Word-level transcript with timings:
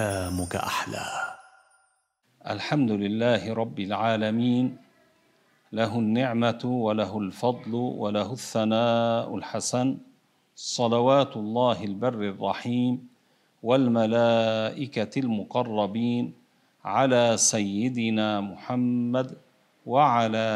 ايامك 0.00 0.56
أحلى. 0.56 1.06
الحمد 2.54 2.90
لله 3.02 3.42
رب 3.62 3.78
العالمين. 3.88 4.66
له 5.78 5.92
النعمة 6.04 6.62
وله 6.64 7.12
الفضل 7.24 7.74
وله 7.74 8.28
الثناء 8.40 9.28
الحسن. 9.38 9.88
صلوات 10.56 11.32
الله 11.42 11.78
البر 11.90 12.20
الرحيم 12.34 12.92
والملائكة 13.68 15.14
المقربين 15.24 16.24
على 16.96 17.24
سيدنا 17.36 18.28
محمد 18.40 19.28
وعلى 19.86 20.48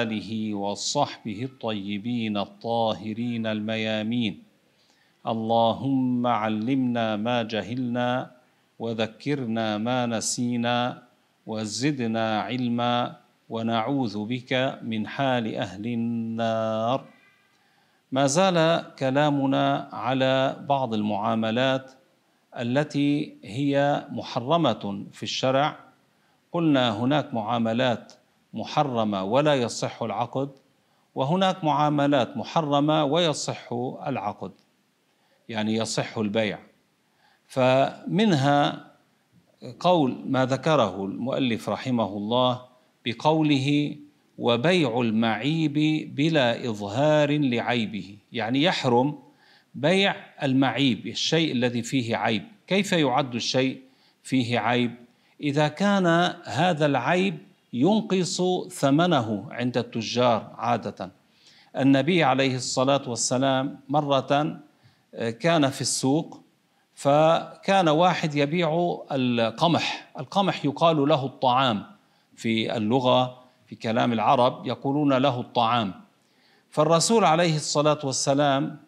آله 0.00 0.30
وصحبه 0.54 1.38
الطيبين 1.50 2.34
الطاهرين 2.46 3.44
الميامين. 3.56 4.34
اللهم 5.32 6.22
علمنا 6.26 7.06
ما 7.26 7.42
جهلنا 7.42 8.08
وذكرنا 8.82 9.78
ما 9.78 10.06
نسينا 10.06 11.02
وزدنا 11.46 12.40
علما 12.40 13.16
ونعوذ 13.50 14.24
بك 14.24 14.78
من 14.82 15.06
حال 15.06 15.54
أهل 15.54 15.86
النار. 15.86 17.04
ما 18.12 18.26
زال 18.26 18.84
كلامنا 18.98 19.88
على 19.92 20.56
بعض 20.68 20.94
المعاملات 20.94 21.92
التي 22.58 23.36
هي 23.44 24.06
محرمة 24.10 25.04
في 25.12 25.22
الشرع. 25.22 25.76
قلنا 26.52 26.96
هناك 26.96 27.34
معاملات 27.34 28.12
محرمة 28.54 29.24
ولا 29.24 29.54
يصح 29.54 30.02
العقد 30.02 30.50
وهناك 31.14 31.64
معاملات 31.64 32.36
محرمة 32.36 33.04
ويصح 33.04 33.72
العقد 34.06 34.52
يعني 35.48 35.74
يصح 35.74 36.18
البيع. 36.18 36.71
فمنها 37.52 38.84
قول 39.80 40.16
ما 40.26 40.46
ذكره 40.46 41.04
المؤلف 41.04 41.68
رحمه 41.68 42.16
الله 42.16 42.62
بقوله 43.06 43.96
وبيع 44.38 45.00
المعيب 45.00 45.74
بلا 46.16 46.68
إظهار 46.68 47.38
لعيبه 47.38 48.16
يعني 48.32 48.62
يحرم 48.62 49.18
بيع 49.74 50.16
المعيب 50.42 51.06
الشيء 51.06 51.52
الذي 51.52 51.82
فيه 51.82 52.16
عيب. 52.16 52.42
كيف 52.66 52.92
يعد 52.92 53.34
الشيء 53.34 53.80
فيه 54.22 54.58
عيب؟ 54.58 54.94
إذا 55.40 55.68
كان 55.68 56.06
هذا 56.44 56.86
العيب 56.86 57.38
ينقص 57.72 58.42
ثمنه 58.68 59.46
عند 59.50 59.78
التجار 59.78 60.54
عادة. 60.58 61.10
النبي 61.76 62.24
عليه 62.24 62.56
الصلاة 62.56 63.08
والسلام 63.08 63.80
مرة 63.88 64.60
كان 65.40 65.70
في 65.70 65.80
السوق 65.80 66.41
فكان 66.94 67.88
واحد 67.88 68.34
يبيع 68.34 68.98
القمح. 69.12 70.10
القمح 70.18 70.64
يقال 70.64 71.08
له 71.08 71.26
الطعام. 71.26 71.86
في 72.36 72.76
اللغة 72.76 73.38
في 73.66 73.76
كلام 73.76 74.12
العرب 74.12 74.66
يقولون 74.66 75.12
له 75.12 75.40
الطعام. 75.40 75.94
فالرسول 76.70 77.24
عليه 77.24 77.56
الصلاة 77.56 77.98
والسلام 78.04 78.78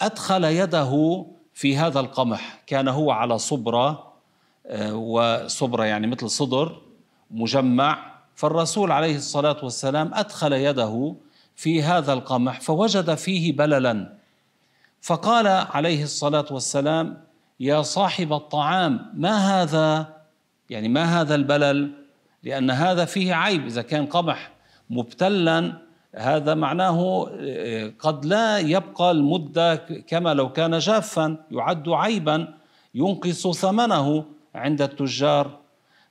أدخل 0.00 0.44
يده 0.44 1.24
في 1.54 1.76
هذا 1.76 2.00
القمح. 2.00 2.62
كان 2.66 2.88
هو 2.88 3.10
على 3.10 3.38
صبرة 3.38 4.12
وصبرة 4.92 5.84
يعني 5.84 6.06
مثل 6.06 6.30
صدر 6.30 6.82
مجمع. 7.30 8.16
فالرسول 8.34 8.92
عليه 8.92 9.16
الصلاة 9.16 9.56
والسلام 9.62 10.10
أدخل 10.14 10.52
يده 10.52 11.14
في 11.56 11.82
هذا 11.82 12.12
القمح 12.12 12.60
فوجد 12.60 13.14
فيه 13.14 13.52
بللا. 13.52 14.15
فقال 15.06 15.46
عليه 15.46 16.02
الصلاة 16.02 16.44
والسلام 16.50 17.24
يا 17.60 17.82
صاحب 17.82 18.32
الطعام 18.32 19.12
ما 19.14 19.62
هذا؟ 19.62 20.16
يعني 20.70 20.88
ما 20.88 21.20
هذا 21.20 21.34
البلل؟ 21.34 21.92
لأن 22.42 22.70
هذا 22.70 23.04
فيه 23.04 23.34
عيب 23.34 23.66
إذا 23.66 23.82
كان 23.82 24.06
قمح 24.06 24.50
مبتلا 24.90 25.72
هذا 26.14 26.54
معناه 26.54 27.22
قد 27.98 28.24
لا 28.24 28.58
يبقى 28.58 29.10
المدة 29.10 29.76
كما 30.06 30.34
لو 30.34 30.52
كان 30.52 30.78
جافا 30.78 31.36
يعد 31.50 31.88
عيبا 31.88 32.54
ينقص 32.94 33.46
ثمنه 33.48 34.24
عند 34.54 34.82
التجار. 34.82 35.58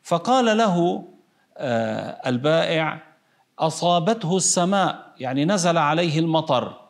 فقال 0.04 0.58
له 0.58 1.06
البائع 2.28 3.04
أصابته 3.60 4.38
السماء. 4.38 5.14
يعني 5.20 5.46
نزل 5.46 5.78
عليه 5.78 6.20
المطر. 6.20 6.85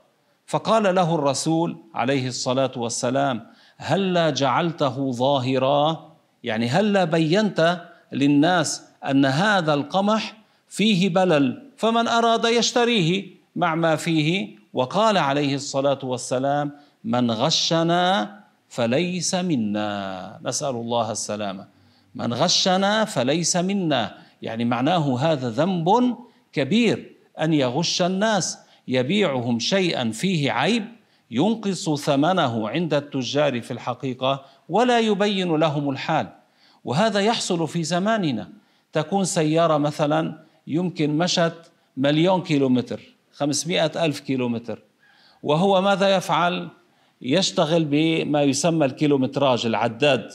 فقال 0.45 0.95
له 0.95 1.16
الرسول 1.16 1.78
عليه 1.94 2.28
الصلاة 2.28 2.72
والسلام 2.78 3.47
هلا 3.78 4.29
جعلته 4.29 5.11
ظاهرا. 5.11 6.11
يعني 6.44 6.69
هلا 6.69 7.03
بينت 7.03 7.81
للناس 8.11 8.84
أن 9.09 9.25
هذا 9.25 9.73
القمح 9.73 10.38
فيه 10.69 11.09
بلل 11.09 11.72
فمن 11.78 12.07
أراد 12.07 12.45
يشتريه 12.45 13.28
مع 13.55 13.75
ما 13.75 13.95
فيه. 13.95 14.55
وقال 14.73 15.17
عليه 15.17 15.55
الصلاة 15.55 16.00
والسلام 16.03 16.72
من 17.03 17.31
غشنا 17.31 18.39
فليس 18.69 19.35
منا. 19.35 20.39
نسأل 20.44 20.75
الله 20.75 21.11
السلامة. 21.11 21.67
من 22.16 22.34
غشنا 22.34 23.05
فليس 23.05 23.55
منا. 23.55 24.17
يعني 24.41 24.66
معناه 24.66 25.19
هذا 25.19 25.50
ذنب 25.50 26.17
كبير 26.53 27.16
أن 27.41 27.53
يغش 27.53 28.01
الناس. 28.01 28.65
يبيعهم 28.88 29.59
شيئا 29.59 30.12
فيه 30.12 30.51
عيب 30.51 30.85
ينقص 31.31 31.90
ثمنه 31.90 32.69
عند 32.69 32.94
التجار 32.94 33.62
في 33.62 33.72
الحقيقة 33.72 34.46
ولا 34.69 35.00
يبين 35.00 35.56
لهم 35.56 35.90
الحال. 35.90 36.28
وهذا 36.84 37.19
يحصل 37.19 37.68
في 37.68 37.84
زماننا. 37.84 38.50
تكون 38.94 39.23
سيارة 39.25 39.78
مثلا 39.78 40.44
يمكن 40.68 41.18
مشت 41.18 41.72
مليون 41.97 42.41
كيلومتر 42.41 43.00
خمسمائة 43.31 44.06
ألف 44.06 44.19
كيلومتر. 44.19 44.79
وهو 45.44 45.81
ماذا 45.81 46.16
يفعل؟ 46.16 46.69
يشتغل 47.22 47.85
بما 47.85 48.44
يسمى 48.44 48.85
الكيلومتراج 48.85 49.66
العداد. 49.66 50.31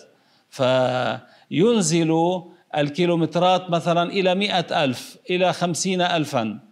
فينزل 0.50 2.42
الكيلومترات 2.76 3.70
مثلا 3.70 4.10
إلى 4.10 4.34
مئة 4.34 4.84
ألف 4.84 5.16
إلى 5.30 5.52
خمسين 5.52 6.00
ألفا. 6.00 6.69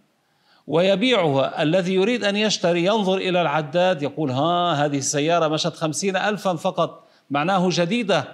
ويبيعها. 0.69 1.63
الذي 1.63 1.93
يريد 1.93 2.23
أن 2.23 2.35
يشتري 2.35 2.85
ينظر 2.85 3.17
إلى 3.17 3.41
العداد 3.41 4.01
يقول 4.03 4.31
ها 4.31 4.85
هذه 4.85 4.97
السيارة 4.97 5.47
مشت 5.47 5.75
خمسين 5.75 6.15
ألفا 6.15 6.55
فقط 6.55 7.07
معناه 7.29 7.69
جديدة. 7.71 8.25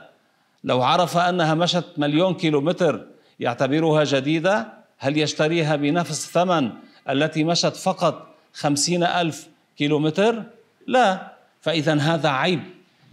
لو 0.64 0.82
عرف 0.82 1.18
أنها 1.18 1.54
مشت 1.54 1.86
مليون 1.98 2.34
كيلومتر 2.34 3.06
يعتبرها 3.40 4.04
جديدة 4.04 4.68
هل 4.98 5.18
يشتريها 5.18 5.76
بنفس 5.76 6.26
الثمن 6.26 6.70
التي 7.10 7.44
مشت 7.44 7.76
فقط 7.76 8.28
خمسين 8.54 9.04
ألف 9.04 9.48
كيلومتر؟ 9.78 10.44
لا. 10.88 11.32
فإذا 11.62 11.94
هذا 11.94 12.30
عيب. 12.30 12.64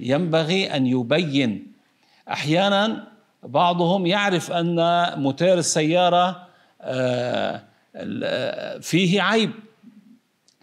ينبغي 0.01 0.77
أن 0.77 0.87
يبين. 0.87 1.73
أحيانا 2.31 3.05
بعضهم 3.43 4.07
يعرف 4.07 4.53
أن 4.53 4.77
موتير 5.21 5.59
السيارة 5.59 6.47
فيه 8.81 9.23
عيب. 9.23 9.51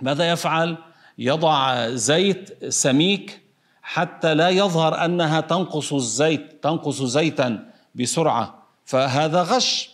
ماذا 0.01 0.30
يفعل؟ 0.30 0.77
يضع 1.18 1.89
زيت 1.89 2.65
سميك 2.65 3.42
حتى 3.81 4.33
لا 4.33 4.50
يظهر 4.50 5.06
أنها 5.06 5.42
تنقص 5.42 5.94
الزيت 5.94 6.63
تنقص 6.63 7.01
زيتا 7.01 7.71
بسرعة. 7.95 8.63
فهذا 8.86 9.42
غش. 9.42 9.89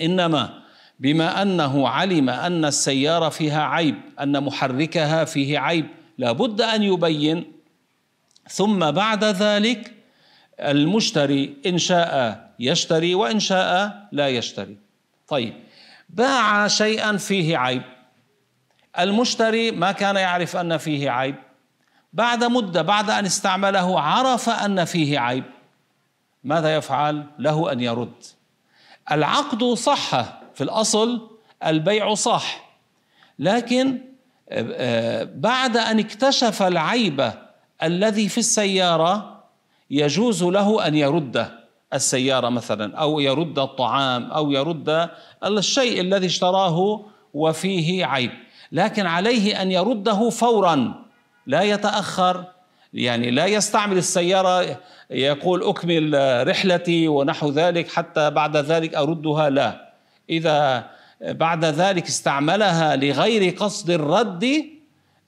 إنما 0.00 0.62
بما 1.00 1.42
أنه 1.42 1.88
علم 1.88 2.30
أن 2.30 2.64
السيارة 2.64 3.28
فيها 3.28 3.62
عيب 3.62 3.94
أن 4.20 4.42
محركها 4.42 5.24
فيه 5.24 5.58
عيب 5.58 5.86
لابد 6.18 6.60
أن 6.60 6.82
يبين. 6.82 7.52
ثم 8.50 8.90
بعد 8.90 9.24
ذلك 9.24 9.92
المشتري 10.60 11.56
إن 11.66 11.78
شاء 11.78 12.46
يشتري 12.58 13.14
وإن 13.14 13.40
شاء 13.40 14.06
لا 14.12 14.28
يشتري. 14.28 14.76
طيب 15.28 15.54
باع 16.08 16.68
شيئا 16.68 17.16
فيه 17.16 17.58
عيب. 17.58 17.82
المشتري 18.98 19.70
ما 19.70 19.92
كان 19.92 20.16
يعرف 20.16 20.56
أن 20.56 20.76
فيه 20.76 21.10
عيب. 21.10 21.34
بعد 22.12 22.44
مدة 22.44 22.82
بعد 22.82 23.10
أن 23.10 23.24
استعمله 23.26 24.00
عرف 24.00 24.48
أن 24.48 24.84
فيه 24.84 25.18
عيب. 25.18 25.44
ماذا 26.44 26.76
يفعل؟ 26.76 27.26
له 27.38 27.72
أن 27.72 27.80
يرد. 27.80 28.24
العقد 29.12 29.64
صح 29.64 30.10
في 30.54 30.60
الأصل 30.60 31.30
البيع 31.66 32.14
صح. 32.14 32.70
لكن 33.38 34.00
بعد 35.22 35.76
أن 35.76 35.98
اكتشف 35.98 36.62
العيب 36.62 37.32
الذي 37.82 38.28
في 38.28 38.38
السيارة 38.38 39.44
يجوز 39.90 40.44
له 40.44 40.86
أن 40.86 40.94
يرد 40.94 41.65
السيارة 41.96 42.48
مثلا 42.48 42.96
أو 42.96 43.20
يرد 43.20 43.58
الطعام 43.58 44.30
أو 44.30 44.50
يرد 44.50 45.08
الشيء 45.44 46.00
الذي 46.00 46.26
اشتراه 46.26 47.04
وفيه 47.34 48.06
عيب. 48.06 48.30
لكن 48.72 49.06
عليه 49.06 49.62
أن 49.62 49.72
يرده 49.72 50.30
فورا 50.30 51.04
لا 51.46 51.62
يتأخر 51.62 52.44
يعني 52.94 53.30
لا 53.30 53.46
يستعمل 53.46 53.96
السيارة 53.96 54.78
يقول 55.10 55.62
أكمل 55.62 56.12
رحلتي 56.48 57.08
ونحو 57.08 57.50
ذلك 57.50 57.88
حتى 57.88 58.30
بعد 58.30 58.56
ذلك 58.56 58.94
أردها. 58.94 59.50
لا. 59.50 59.92
إذا 60.30 60.86
بعد 61.20 61.64
ذلك 61.64 62.06
استعملها 62.06 62.96
لغير 62.96 63.54
قصد 63.54 63.90
الرد 63.90 64.64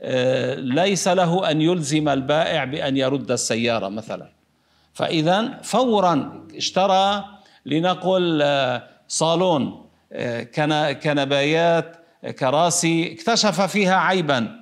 آه، 0.03 0.55
ليس 0.55 1.09
له 1.09 1.51
أن 1.51 1.61
يلزم 1.61 2.09
البائع 2.09 2.65
بأن 2.65 2.97
يرد 2.97 3.31
السيارة 3.31 3.89
مثلا. 3.89 4.38
فإذا 4.99 5.61
فورا 5.63 6.45
اشترى 6.55 7.25
لنقل 7.67 8.41
آه، 8.43 8.83
صالون 9.09 9.87
آه، 10.13 10.93
كنبايات 10.93 11.97
كراسي 12.39 13.13
اكتشف 13.13 13.61
فيها 13.61 13.97
عيبا. 13.97 14.61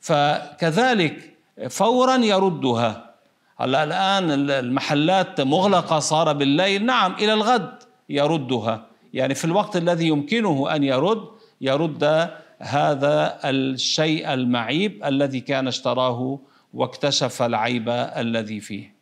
فكذلك 0.00 1.36
فورا 1.70 2.16
يردها. 2.16 3.14
هلأ 3.58 3.84
الآن 3.84 4.50
المحلات 4.50 5.40
مغلقة 5.40 5.98
صار 5.98 6.32
بالليل. 6.32 6.86
نعم 6.86 7.14
إلى 7.14 7.32
الغد 7.32 7.82
يردها. 8.08 8.86
يعني 9.14 9.34
في 9.34 9.44
الوقت 9.44 9.76
الذي 9.76 10.08
يمكنه 10.08 10.74
أن 10.74 10.84
يرد 10.84 11.28
يرد 11.60 12.30
هذا 12.58 13.38
الشيء 13.44 14.34
المعيب 14.34 15.04
الذي 15.04 15.40
كان 15.40 15.68
اشتراه 15.68 16.38
واكتشف 16.74 17.42
العيب 17.42 17.88
الذي 18.16 18.60
فيه. 18.60 18.95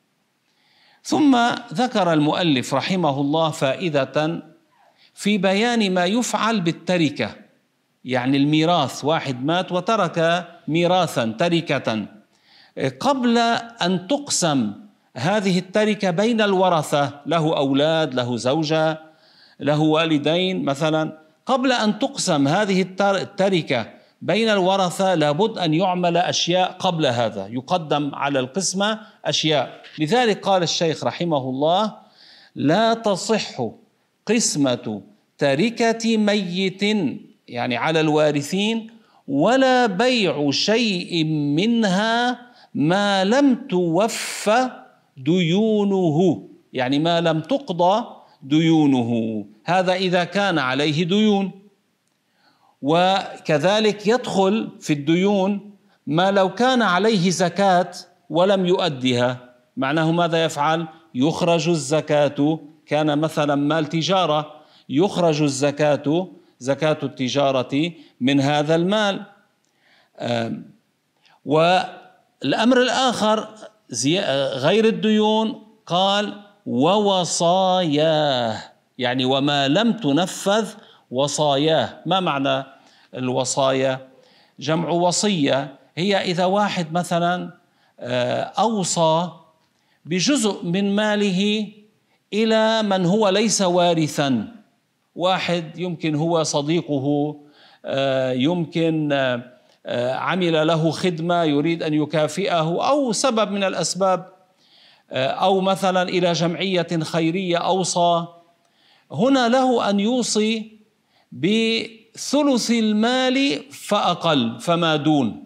ثم 1.04 1.36
ذكر 1.72 2.12
المؤلف 2.12 2.74
رحمه 2.74 3.20
الله 3.20 3.50
فائدة 3.50 4.42
في 5.14 5.38
بيان 5.38 5.94
ما 5.94 6.04
يفعل 6.04 6.60
بالتركة 6.60 7.30
يعني 8.04 8.36
الميراث 8.36 9.04
واحد 9.04 9.44
مات 9.44 9.72
وترك 9.72 10.48
ميراثا 10.68 11.36
تركة. 11.38 12.06
قبل 13.00 13.38
أن 13.82 14.06
تقسم 14.08 14.72
هذه 15.16 15.58
التركة 15.58 16.10
بين 16.10 16.40
الورثة 16.40 17.20
له 17.26 17.56
أولاد 17.56 18.14
له 18.14 18.36
زوجة 18.36 19.00
له 19.60 19.80
والدين 19.80 20.64
مثلا 20.64 21.18
قبل 21.46 21.72
أن 21.72 21.98
تقسم 21.98 22.48
هذه 22.48 22.82
التركة 23.00 23.86
بين 24.24 24.48
الورثة 24.48 25.14
لابد 25.14 25.58
أن 25.58 25.74
يعمل 25.74 26.16
أشياء 26.16 26.72
قبل 26.78 27.06
هذا. 27.06 27.46
يقدم 27.46 28.14
على 28.14 28.40
القسمة 28.40 29.00
أشياء. 29.24 29.82
لذلك 29.98 30.40
قال 30.40 30.62
الشيخ 30.62 31.04
رحمه 31.04 31.38
الله 31.38 31.94
لا 32.54 32.94
تصح 32.94 33.68
قسمة 34.26 35.02
تركة 35.38 36.16
ميت 36.16 36.82
يعني 37.48 37.76
على 37.76 38.00
الوارثين 38.00 38.90
ولا 39.28 39.86
بيع 39.86 40.50
شيء 40.50 41.24
منها 41.24 42.38
ما 42.74 43.24
لم 43.24 43.54
توفى 43.54 44.70
ديونه. 45.16 46.48
يعني 46.72 46.98
ما 46.98 47.20
لم 47.20 47.40
تقضى 47.40 48.04
ديونه. 48.42 49.44
هذا 49.64 49.92
إذا 49.92 50.24
كان 50.24 50.58
عليه 50.58 51.04
ديون. 51.04 51.63
وكذلك 52.84 54.06
يدخل 54.06 54.68
في 54.80 54.92
الديون 54.92 55.70
ما 56.06 56.30
لو 56.30 56.54
كان 56.54 56.82
عليه 56.82 57.30
زكاة 57.30 57.90
ولم 58.30 58.66
يؤدها. 58.66 59.38
معناه 59.76 60.10
ماذا 60.12 60.44
يفعل؟ 60.44 60.86
يخرج 61.14 61.68
الزكاة. 61.68 62.58
كان 62.86 63.18
مثلا 63.18 63.54
مال 63.54 63.86
تجارة 63.86 64.52
يخرج 64.88 65.42
الزكاة 65.42 66.28
زكاة 66.58 66.98
التجارة 67.02 67.92
من 68.20 68.40
هذا 68.40 68.74
المال. 68.74 69.22
و 71.44 71.80
الأمر 72.44 72.82
الآخر 72.82 73.48
غير 74.56 74.84
الديون 74.84 75.62
قال 75.86 76.40
ووصاياه. 76.66 78.62
يعني 78.98 79.24
وما 79.24 79.68
لم 79.68 79.92
تنفذ 79.92 80.68
وصاياه. 81.10 81.88
ما 82.06 82.20
معنى؟ 82.20 82.73
الوصايا. 83.14 84.08
جمع 84.60 84.88
وصية 84.88 85.76
هي 85.96 86.16
إذا 86.16 86.44
واحد 86.44 86.92
مثلا 86.92 87.50
آه، 88.00 88.40
أوصى 88.42 89.30
بجزء 90.04 90.64
من 90.64 90.96
ماله 90.96 91.68
إلى 92.32 92.82
من 92.82 93.06
هو 93.06 93.28
ليس 93.28 93.62
وارثا. 93.62 94.48
واحد 95.16 95.78
يمكن 95.78 96.14
هو 96.14 96.42
صديقه 96.42 97.36
آه، 97.84 98.32
يمكن 98.32 99.12
آه، 99.86 100.12
عمل 100.14 100.66
له 100.66 100.90
خدمة 100.90 101.42
يريد 101.42 101.82
أن 101.82 101.94
يكافئه 101.94 102.88
أو 102.88 103.12
سبب 103.12 103.50
من 103.50 103.64
الأسباب 103.64 104.34
أو 105.10 105.60
مثلا 105.60 106.08
إلى 106.08 106.32
جمعية 106.32 106.88
خيرية 107.02 107.56
أوصى. 107.56 108.26
هنا 109.12 109.48
له 109.48 109.90
أن 109.90 110.00
يوصي 110.00 110.78
بثلث 112.14 112.70
المال 112.70 113.64
فأقل 113.72 114.60
فما 114.60 114.96
دون. 114.96 115.44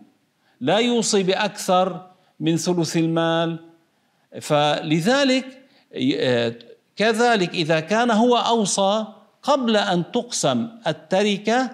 لا 0.61 0.79
يوصي 0.79 1.23
بأكثر 1.23 2.07
من 2.41 2.57
ثلث 2.57 2.97
المال. 2.97 3.59
فلذلك 4.41 5.69
آه، 5.95 6.55
كذلك 6.97 7.55
إذا 7.55 7.81
كان 7.81 8.11
هو 8.11 8.37
أوصى 8.37 9.07
قبل 9.43 9.77
أن 9.77 10.13
تقسم 10.13 10.69
التركة 10.87 11.71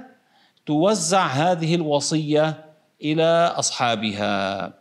توزع 0.67 1.27
هذه 1.27 1.75
الوصية 1.75 2.65
إلى 3.03 3.55
أصحابها. 3.57 4.73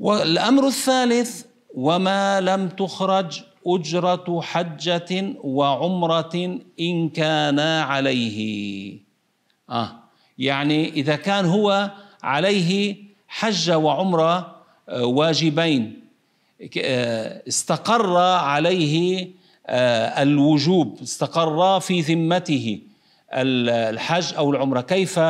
والأمر 0.00 0.66
الثالث 0.66 1.44
وما 1.74 2.40
لم 2.40 2.68
تخرج 2.68 3.42
أجرة 3.66 4.40
حجة 4.40 5.34
وعمرة 5.44 6.60
إن 6.80 7.08
كانا 7.08 7.82
عليه. 7.82 8.98
آه 9.70 9.92
يعني 10.38 10.88
إذا 10.88 11.16
كان 11.16 11.44
هو 11.44 11.90
عليه 12.22 12.96
حج 13.28 13.70
وعمرة 13.70 14.56
آه، 14.88 15.04
واجبين 15.04 16.00
آه، 16.78 17.42
استقر 17.48 18.16
عليه 18.16 19.28
آه، 19.66 20.22
الوجوب 20.22 20.98
استقر 21.02 21.80
في 21.80 22.00
ذمته 22.00 22.80
الحج 23.32 24.34
أو 24.34 24.50
العمرة. 24.50 24.80
كيف؟ 24.80 25.20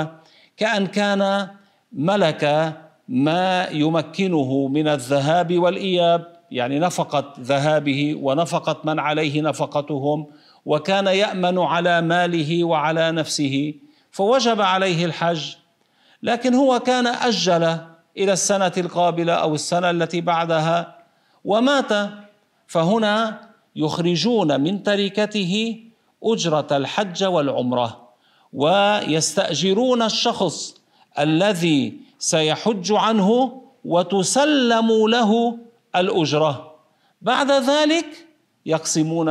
كأن 0.57 0.87
كان 0.87 1.49
ملك 1.93 2.75
ما 3.09 3.69
يمكنه 3.73 4.69
من 4.69 4.89
الذهاب 4.89 5.59
والإياب. 5.59 6.32
يعني 6.53 6.79
نفقه 6.79 7.35
ذهابه 7.41 8.19
ونفقه 8.21 8.77
من 8.85 8.99
عليه 8.99 9.43
نفقتهم 9.43 10.27
وكان 10.67 11.07
يأمن 11.07 11.59
على 11.59 12.01
ماله 12.01 12.65
وعلى 12.65 13.11
نفسه 13.13 13.75
فوجب 14.11 14.61
عليه 14.61 15.05
الحج. 15.05 15.55
لكن 16.23 16.55
هو 16.55 16.81
كان 16.81 17.07
أجل 17.07 17.63
إلى 18.17 18.33
السنة 18.33 18.73
القابلة 18.77 19.33
أو 19.33 19.55
السنة 19.55 19.91
التي 19.91 20.21
بعدها 20.21 20.99
ومات 21.45 22.11
فهنا 22.67 23.41
يخرجون 23.77 24.61
من 24.61 24.83
تركته 24.83 25.83
أجرة 26.25 26.67
الحج 26.73 27.25
والعمرة 27.25 28.09
ويستأجرون 28.53 30.03
الشخص 30.03 30.75
الذي 31.19 31.95
سيحج 32.19 32.93
عنه 32.93 33.61
وتسلم 33.85 35.09
له 35.09 35.59
الأجرة. 35.97 36.75
بعد 37.23 37.51
ذلك 37.51 38.07
يقسمون 38.67 39.29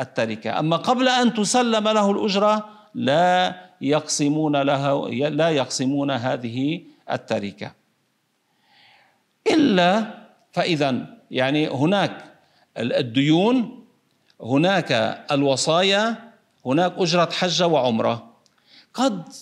التركة. 0.00 0.58
أما 0.58 0.76
قبل 0.76 1.08
أن 1.08 1.34
تسلم 1.34 1.88
له 1.88 2.10
الأجرة 2.10 2.68
لا 2.94 3.60
يقسمون 3.80 4.56
له 4.56 5.08
لا 5.28 5.48
يقسمون 5.48 6.10
هذه 6.10 6.82
التركة. 7.10 7.72
إلا 9.46 10.14
فإذا 10.52 11.06
يعني 11.30 11.68
هناك 11.68 12.24
الديون 12.78 13.84
هناك 14.42 14.92
الوصايا 15.32 16.32
هناك 16.66 16.92
أجرة 16.96 17.30
حجة 17.30 17.66
وعمرة. 17.66 18.32
قد 18.94 19.32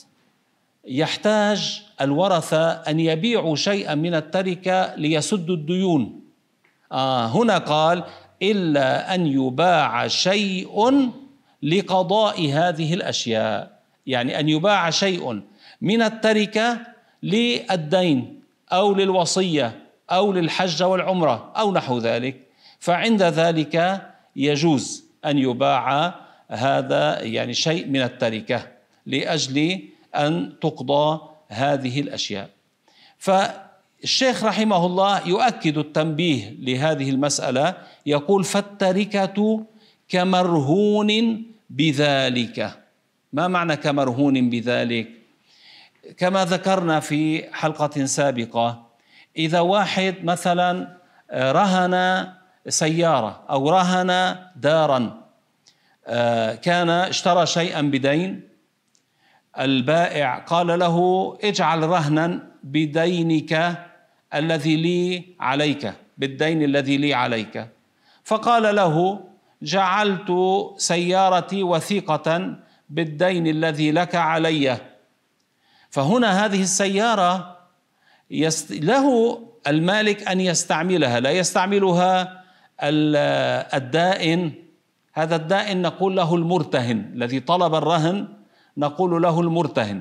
يحتاج 0.84 1.82
الورثة 2.00 2.70
أن 2.70 3.00
يبيعوا 3.00 3.56
شيئا 3.56 3.94
من 3.94 4.14
التركة 4.14 4.94
ليسدوا 4.94 5.56
الديون. 5.56 6.25
آه 6.92 7.26
هنا 7.26 7.58
قال 7.58 8.04
إلا 8.42 9.14
أن 9.14 9.26
يباع 9.26 10.08
شيء 10.08 11.10
لقضاء 11.62 12.52
هذه 12.52 12.94
الأشياء. 12.94 13.76
يعني 14.06 14.40
أن 14.40 14.48
يباع 14.48 14.90
شيء 14.90 15.42
من 15.80 16.02
التركة 16.02 16.78
للدين 17.22 18.40
أو 18.72 18.94
للوصية 18.94 19.78
أو 20.10 20.32
للحج 20.32 20.82
والعمرة 20.82 21.52
أو 21.56 21.72
نحو 21.72 21.98
ذلك. 21.98 22.40
فعند 22.78 23.22
ذلك 23.22 24.02
يجوز 24.36 25.04
أن 25.24 25.38
يباع 25.38 26.14
هذا 26.48 27.22
يعني 27.22 27.54
شيء 27.54 27.86
من 27.86 28.02
التركة 28.02 28.66
لأجل 29.06 29.80
أن 30.14 30.52
تقضى 30.60 31.20
هذه 31.48 32.00
الأشياء. 32.00 32.50
الشيخ 34.06 34.44
رحمه 34.44 34.86
الله 34.86 35.28
يؤكد 35.28 35.78
التنبيه 35.78 36.54
لهذه 36.62 37.10
المسألة 37.10 37.75
يقول 38.06 38.44
فالتركة 38.44 39.66
كمرهون 40.08 41.10
بذلك. 41.70 42.58
ما 43.32 43.48
معنى 43.48 43.76
كمرهون 43.76 44.50
بذلك؟ 44.50 45.08
كما 46.16 46.44
ذكرنا 46.44 47.00
في 47.00 47.50
حلقة 47.52 48.04
سابقة 48.04 48.86
إذا 49.36 49.60
واحد 49.60 50.14
مثلا 50.22 50.96
رهن 51.34 52.26
سيارة 52.68 53.42
أو 53.50 53.70
رهن 53.70 54.36
دارا 54.56 55.22
آه، 56.06 56.54
كان 56.54 56.90
اشترى 56.90 57.46
شيئا 57.46 57.82
بدين 57.82 58.48
البائع 59.58 60.38
قال 60.38 60.78
له 60.78 60.96
اجعل 61.44 61.82
رهنا 61.82 62.40
بدينك 62.62 63.52
الذي 64.38 64.76
لي 64.76 65.24
عليك 65.40 65.94
بالدين 66.18 66.62
الذي 66.62 66.96
لي 66.96 67.14
عليك. 67.14 67.68
فقال 68.24 68.76
له 68.76 69.20
جعلت 69.62 70.30
سيارتي 70.76 71.62
وثيقة 71.62 72.56
بالدين 72.90 73.46
الذي 73.46 73.90
لك 73.92 74.14
علي. 74.14 74.76
فهنا 75.90 76.44
هذه 76.44 76.62
السيارة 76.62 77.56
يست... 78.30 78.72
له 78.72 79.38
المالك 79.66 80.28
أن 80.28 80.40
يستعملها. 80.40 81.20
لا 81.20 81.30
يستعملها 81.30 82.44
الدائن. 83.74 84.52
هذا 85.12 85.36
الدائن 85.36 85.82
نقول 85.82 86.16
له 86.16 86.34
المرتهن. 86.34 87.10
الذي 87.14 87.40
طلب 87.40 87.74
الرهن 87.74 88.28
نقول 88.76 89.22
له 89.22 89.40
المرتهن. 89.40 90.00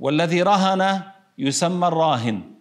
والذي 0.00 0.42
رهن 0.42 1.00
يسمى 1.38 1.86
الراهن. 1.86 2.51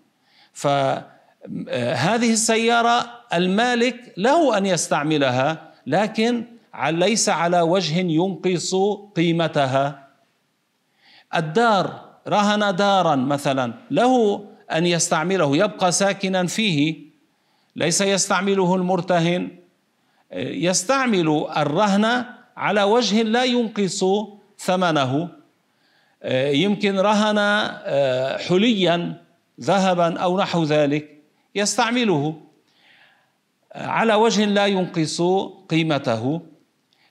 فهذه 0.53 2.31
السيارة 2.33 3.05
المالك 3.33 4.13
له 4.17 4.57
أن 4.57 4.65
يستعملها 4.65 5.71
لكن 5.87 6.45
ليس 6.89 7.29
على 7.29 7.61
وجه 7.61 7.97
ينقص 7.99 8.75
قيمتها. 9.15 10.07
الدار 11.35 12.09
رهن 12.27 12.75
دارا 12.75 13.15
مثلا 13.15 13.73
له 13.91 14.45
أن 14.71 14.85
يستعمله 14.85 15.57
يبقى 15.57 15.91
ساكنا 15.91 16.47
فيه. 16.47 17.11
ليس 17.75 18.01
يستعمله 18.01 18.75
المرتهن. 18.75 19.49
يستعمل 20.33 21.45
الرهن 21.57 22.25
على 22.57 22.83
وجه 22.83 23.21
لا 23.21 23.43
ينقص 23.43 24.05
ثمنه. 24.59 25.29
يمكن 26.51 26.99
رهن 26.99 27.39
حليا. 28.47 29.21
ذهبا 29.61 30.19
أو 30.19 30.39
نحو 30.39 30.63
ذلك 30.63 31.23
يستعمله. 31.55 32.41
على 33.75 34.13
وجه 34.13 34.45
لا 34.45 34.65
ينقص 34.65 35.21
قيمته 35.69 36.41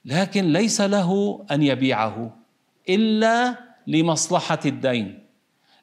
لكن 0.05 0.53
ليس 0.53 0.81
له 0.81 1.39
أن 1.51 1.63
يبيعه 1.63 2.37
إلا 2.89 3.55
لمصلحة 3.87 4.59
الدين. 4.65 5.19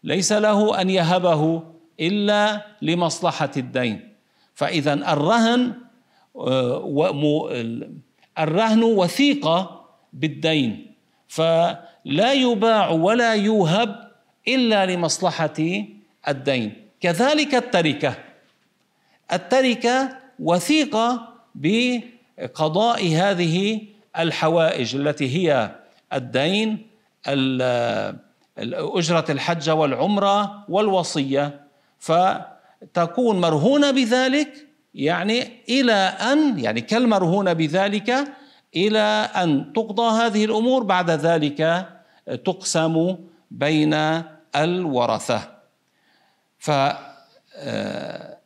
ليس 0.04 0.32
له 0.32 0.80
أن 0.80 0.90
يهبه 0.90 1.62
إلا 2.00 2.66
لمصلحة 2.82 3.50
الدين. 3.56 4.14
فاذا 4.54 4.94
الرهن 4.94 5.75
الرهن 8.38 8.82
وثيقة 8.82 9.84
بالدين 10.12 10.94
فلا 11.28 12.32
يباع 12.32 12.90
ولا 12.90 13.34
يوهب 13.34 14.10
إلا 14.48 14.87
لمصلحة 14.87 15.60
الدين. 16.28 16.88
كذلك 17.00 17.54
التركة. 17.54 18.14
التركة 19.32 20.16
وثيقة 20.38 21.28
بقضاء 21.54 23.08
هذه 23.14 23.80
الحوائج 24.18 24.97
التي 24.97 25.37
هي 25.37 25.70
الدين 26.12 26.87
أجرة 28.97 29.25
الحج 29.30 29.70
والعمرة 29.70 30.64
والوصية. 30.68 31.61
فتكون 31.99 33.40
مرهونة 33.40 33.90
بذلك 33.90 34.66
يعني 34.94 35.49
إلى 35.68 35.92
أن 36.32 36.58
يعني 36.58 36.80
كالمرهونة 36.80 37.52
بذلك 37.52 38.14
إلى 38.76 39.30
أن 39.37 39.73
تقضى 39.73 40.23
هذه 40.23 40.44
الأمور 40.44 40.82
بعد 40.82 41.11
ذلك 41.11 41.88
تقسم 42.44 43.16
بين 43.50 43.94
الورثة. 44.56 45.57
ف 46.58 46.70
آه، 47.60 48.38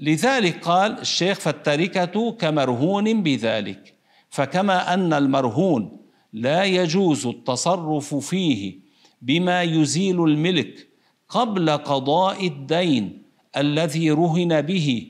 لذلك 0.00 0.64
قال 0.64 0.98
الشيخ 0.98 1.38
فالتركة 1.40 2.32
كمرهون 2.32 3.22
بذلك. 3.22 3.94
فكما 4.30 4.94
أن 4.94 5.12
المرهون 5.12 5.96
لا 6.32 6.64
يجوز 6.64 7.26
التصرف 7.26 8.14
فيه 8.14 8.78
بما 9.22 9.62
يزيل 9.62 10.24
الملك 10.24 10.88
قبل 11.28 11.70
قضاء 11.70 12.46
الدين 12.46 13.22
الذي 13.56 14.10
رهن 14.10 14.62
به 14.62 15.06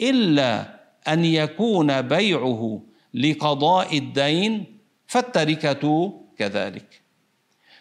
إلا 0.00 0.80
أن 1.08 1.24
يكون 1.24 2.02
بيعه 2.02 2.82
لقضاء 3.14 3.98
الدين 3.98 4.78
فالتركة 5.06 6.14
كذلك. 6.38 7.02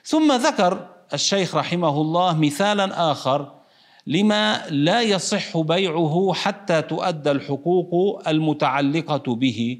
ثم 0.03 0.31
ذكر 0.31 0.87
الشيخ 1.13 1.55
رحمه 1.55 2.01
الله 2.01 2.37
مثالا 2.37 3.11
آخر 3.11 3.62
لما 4.07 4.67
لا 4.69 5.01
يصح 5.01 5.57
بيعه 5.57 6.33
حتى 6.33 6.81
تؤدى 6.81 7.31
الحقوق 7.31 8.29
المتعلقة 8.29 9.35
به 9.35 9.79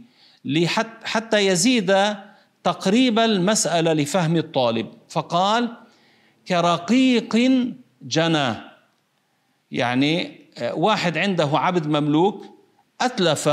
حتى 1.03 1.48
يزيد 1.48 1.96
تقريب 2.63 3.20
المسألة 3.20 3.94
لفهم 3.94 4.36
الطالب. 4.38 4.88
فقال 5.10 5.70
كرقيق 6.48 7.36
جنى 8.01 8.53
يعني 9.72 10.39
واحد 10.74 11.18
عنده 11.18 11.50
عبد 11.53 11.88
مملوك 11.88 12.46
أتلف 13.01 13.50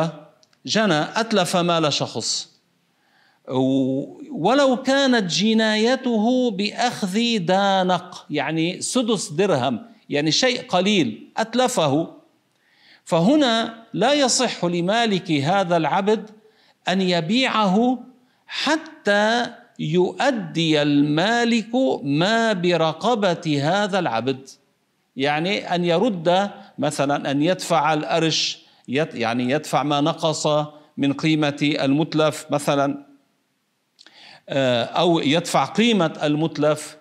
جنى 0.67 1.01
أتلف 1.21 1.57
مال 1.57 1.93
شخص. 1.93 2.51
ولو 4.31 4.77
كانت 4.77 5.33
جنايته 5.33 6.51
بأخذ 6.51 7.39
دانق 7.39 8.27
يعني 8.31 8.81
سدس 8.81 9.29
درهم 9.29 9.90
يعني 10.11 10.31
شيء 10.31 10.63
قليل 10.67 11.29
أتلفه. 11.37 12.17
فهنا 13.05 13.85
لا 13.93 14.13
يصح 14.13 14.65
لمالك 14.65 15.31
هذا 15.31 15.77
العبد 15.77 16.31
أن 16.89 17.01
يبيعه 17.01 17.99
حتى 18.47 19.47
يؤدي 19.79 20.83
المالك 20.83 21.75
ما 22.03 22.53
برقبة 22.53 23.61
هذا 23.63 23.99
العبد. 23.99 24.49
يعني 25.17 25.75
أن 25.75 25.85
يرد 25.85 26.51
مثلا 26.79 27.31
أن 27.31 27.43
يدفع 27.43 27.95
الأرش 27.95 28.59
يعني 28.89 29.51
يدفع 29.51 29.83
ما 29.83 30.01
نقص 30.01 30.47
من 30.97 31.13
قيمة 31.13 31.77
المتلف 31.81 32.47
مثلا 32.51 33.07
آه، 34.49 34.85
أو 34.85 35.21
يدفع 35.21 35.65
قيمة 35.65 36.19
المتلف. 36.23 37.00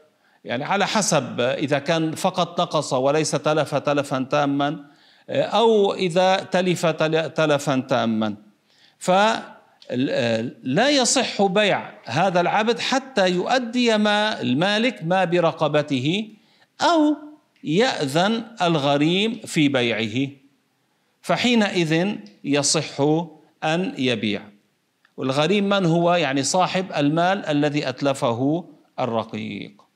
يعني 0.50 0.64
على 0.64 0.88
حسب 0.88 1.42
إذا 1.42 1.80
كان 1.80 2.12
فقط 2.16 2.62
نقص 2.62 2.94
وليس 2.94 3.32
تلف 3.32 3.76
تلفا 3.76 4.28
تاما 4.32 4.86
أو 5.30 5.94
إذا 5.94 6.36
تلف 6.36 6.86
تلفا 6.86 7.80
تاما. 7.90 8.36
ف 9.00 9.12
لا 10.64 10.90
يصح 10.90 11.42
بيع 11.42 11.92
هذا 12.06 12.42
العبد 12.42 12.80
حتى 12.80 13.30
يؤدي 13.30 13.98
ما 13.98 14.42
المالك 14.42 15.04
ما 15.04 15.26
برقبته 15.26 16.30
أو 16.82 17.16
يأذن 17.64 18.44
الغريم 18.62 19.40
في 19.46 19.70
بيعه. 19.70 20.30
فحينئذ 21.22 22.16
يصح 22.44 23.02
أن 23.64 23.94
يبيع. 23.98 24.42
والغريم 25.18 25.70
من 25.70 25.86
هو؟ 25.86 26.14
يعني 26.14 26.44
صاحب 26.44 26.86
المال 26.98 27.46
الذي 27.46 27.90
أتلفه 27.90 28.66
الرقيق. 29.00 29.89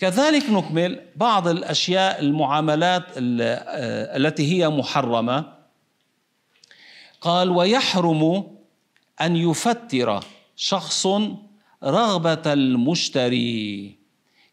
كذلك 0.00 0.50
نكمل 0.50 1.00
بعض 1.16 1.48
الأشياء 1.48 2.20
المعاملات 2.20 3.04
التي 4.16 4.52
هي 4.52 4.68
محرمة. 4.68 5.52
قال 7.20 7.50
ويحرم 7.50 8.46
أن 9.20 9.36
يفتر 9.36 10.24
شخص 10.56 11.06
رغبة 11.84 12.52
المشتري 12.52 13.98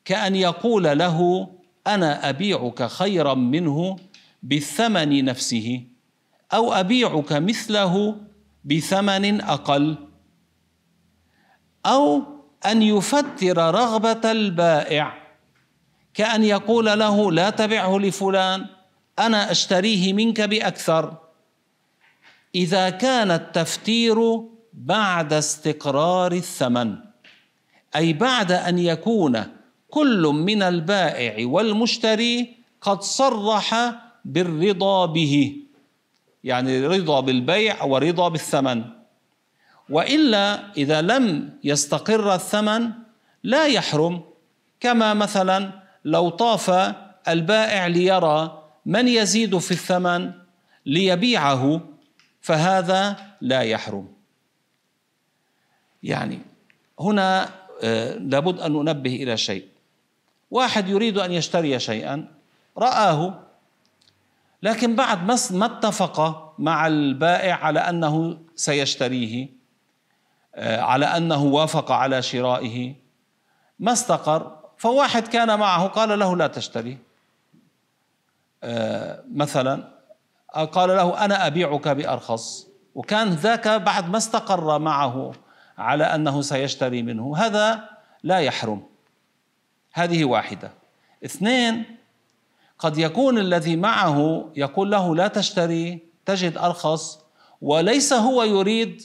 كأن 0.06 0.36
يقول 0.36 0.84
له 0.84 1.50
أنا 1.88 2.30
أبيعك 2.30 2.84
خيرا 2.88 3.34
منه 3.34 3.96
بالثمن 4.44 5.26
نفسه 5.26 5.84
أو 6.54 6.74
أبيعك 6.74 7.34
مثله 7.34 8.16
بثمن 8.66 9.42
أقل 9.42 9.96
أو 11.86 12.24
أن 12.66 12.82
يفتر 12.82 13.58
رغبة 13.58 14.32
البائع. 14.32 15.27
كأن 16.18 16.44
يقول 16.44 16.86
له 16.86 17.32
لا 17.32 17.50
تبعه 17.50 17.98
لفلان 17.98 18.66
أنا 19.20 19.52
أشتريه 19.52 20.14
منك 20.14 20.42
بأكثر. 20.42 21.14
إذا 22.56 22.90
كان 22.90 23.32
التفتير 23.32 24.18
بعد 24.74 25.34
استقرار 25.34 26.32
الثمن 26.32 26.96
أي 27.96 28.14
بعد 28.14 28.52
أن 28.52 28.80
يكون 28.80 29.44
كل 29.90 30.22
من 30.34 30.62
البائع 30.62 31.48
والمشتري 31.48 32.58
قد 32.82 33.02
صرح 33.02 33.92
بالرضا 34.26 35.06
به 35.06 35.56
يعني 36.44 36.88
رضا 36.88 37.20
بالبيع 37.20 37.84
ورضا 37.84 38.30
بالثمن. 38.30 38.84
وإلا 39.90 40.74
إذا 40.78 41.02
لم 41.02 41.50
يستقر 41.64 42.36
الثمن 42.36 42.90
لا 43.44 43.66
يحرم 43.68 44.22
كما 44.80 45.14
مثلا 45.14 45.87
لو 46.06 46.30
طاف 46.30 46.96
البائع 47.28 47.88
ليرى 47.88 48.64
من 48.86 49.08
يزيد 49.08 49.58
في 49.58 49.72
الثمن 49.72 50.32
ليبيعه 50.86 51.82
فهذا 52.42 53.18
لا 53.42 53.62
يحرم. 53.62 54.08
يعني 56.04 56.40
هنا 57.00 57.50
آه، 57.84 58.18
لابد 58.18 58.60
أن 58.60 58.72
ننبه 58.72 59.16
إلى 59.16 59.38
شيء. 59.38 59.68
واحد 60.52 60.90
يريد 60.90 61.18
أن 61.18 61.32
يشتري 61.32 61.80
شيئا 61.80 62.28
رآه. 62.78 63.44
لكن 64.64 64.96
بعد 64.96 65.26
ما 65.52 65.66
اتفق 65.66 66.48
مع 66.60 66.88
البائع 66.88 67.56
على 67.56 67.80
أنه 67.80 68.38
سيشتريه 68.56 69.50
آه، 70.56 70.82
على 70.82 71.06
أنه 71.06 71.44
وافق 71.44 71.92
على 71.92 72.22
شرائه 72.22 72.96
ما 73.80 73.94
استقر؟ 73.94 74.58
فواحد 74.78 75.28
كان 75.28 75.60
معه 75.60 75.88
قال 75.88 76.20
له 76.20 76.36
لا 76.36 76.48
تشتري. 76.48 76.98
آه، 78.64 79.24
مثلا 79.34 79.88
قال 80.72 80.90
له 80.90 81.26
أنا 81.26 81.48
أبيعك 81.48 81.88
بأرخص. 81.88 82.68
وكان 82.96 83.30
ذاك 83.30 83.68
بعد 83.68 84.10
ما 84.10 84.18
استقر 84.18 84.80
معه 84.80 85.32
على 85.78 86.04
أنه 86.04 86.42
سيشتري 86.42 87.04
منه. 87.04 87.38
هذا 87.38 87.90
لا 88.24 88.40
يحرم. 88.40 88.84
هذه 89.94 90.26
واحدة. 90.26 90.72
اثنين 91.26 91.86
قد 92.80 92.98
يكون 92.98 93.38
الذي 93.38 93.76
معه 93.76 94.50
يقول 94.56 94.92
له 94.92 95.16
لا 95.16 95.28
تشتري 95.28 96.00
تجد 96.26 96.58
أرخص. 96.58 97.20
وليس 97.62 98.14
هو 98.14 98.44
يريد 98.44 99.02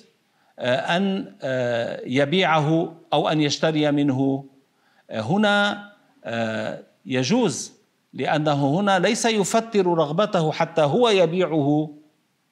آه، 0.58 0.96
أن 0.96 1.34
آه، 1.42 2.00
يبيعه 2.06 2.94
أو 3.12 3.28
أن 3.28 3.40
يشتري 3.40 3.90
منه. 3.90 4.44
هنا 5.12 5.88
يجوز 7.06 7.72
لأنه 8.12 8.80
هنا 8.80 8.98
ليس 8.98 9.24
يفتر 9.24 9.86
رغبته 9.86 10.52
حتى 10.52 10.82
هو 10.82 11.08
يبيعه 11.08 11.90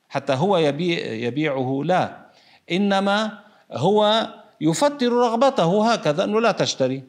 حتى 0.08 0.32
هو 0.32 0.56
يبيع 0.56 1.12
يبيعه 1.12 1.82
لا. 1.84 2.26
إنما 2.70 3.38
هو 3.72 4.28
يفتر 4.60 5.12
رغبته 5.12 5.92
هكذا 5.92 6.24
أنه 6.24 6.40
لا 6.40 6.52
تشتري. 6.52 7.02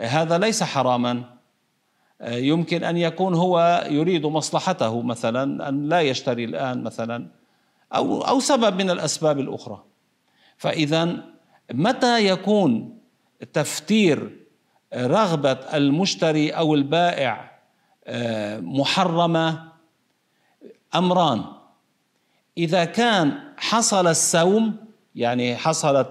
هذا 0.00 0.38
ليس 0.38 0.62
حراما. 0.62 1.24
يمكن 2.22 2.84
أن 2.84 2.96
يكون 2.96 3.34
هو 3.34 3.86
يريد 3.90 4.26
مصلحته 4.26 5.02
مثلا 5.02 5.68
أن 5.68 5.88
لا 5.88 6.00
يشتري 6.00 6.44
الآن 6.44 6.82
مثلا 6.82 7.26
أو 7.94 8.22
أو 8.22 8.40
سبب 8.40 8.74
من 8.74 8.90
الأسباب 8.90 9.38
الأخرى. 9.38 9.84
فاذا 10.56 11.16
متى 11.72 12.28
يكون 12.28 12.97
تفتير 13.52 14.46
رغبة 14.94 15.52
المشتري 15.52 16.50
أو 16.50 16.74
البائع 16.74 17.58
آه، 18.06 18.60
محرمة 18.60 19.72
أمران. 20.94 21.44
إذا 22.58 22.84
كان 22.84 23.40
حصل 23.56 24.06
السوم 24.06 24.76
يعني 25.14 25.56
حصلت 25.56 26.10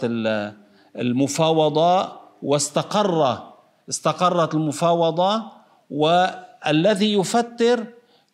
المفاوضة 0.95 2.11
واستقر 2.43 3.53
استقرت 3.89 4.55
المفاوضة 4.55 5.43
والذي 5.89 7.13
يفتر 7.13 7.85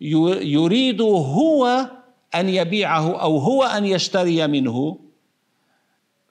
يريد 0.02 1.02
هو 1.02 1.88
أن 2.36 2.50
يبيعه 2.50 3.22
أو 3.22 3.38
هو 3.38 3.64
أن 3.64 3.86
يشتري 3.86 4.48
منه 4.48 5.00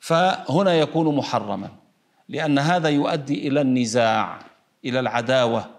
فهنا 0.00 0.74
يكون 0.74 1.16
محرما. 1.16 1.81
لأن 2.28 2.58
هذا 2.58 2.88
يؤدي 2.88 3.48
إلى 3.48 3.60
النزاع 3.60 4.38
إلى 4.84 5.00
العداوة. 5.00 5.70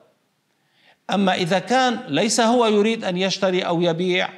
أما 1.09 1.33
إذا 1.35 1.59
كان 1.59 1.99
ليس 2.07 2.39
هو 2.39 2.65
يريد 2.65 3.03
أن 3.03 3.17
يشتري 3.17 3.61
أو 3.61 3.81
يبيع 3.81 4.29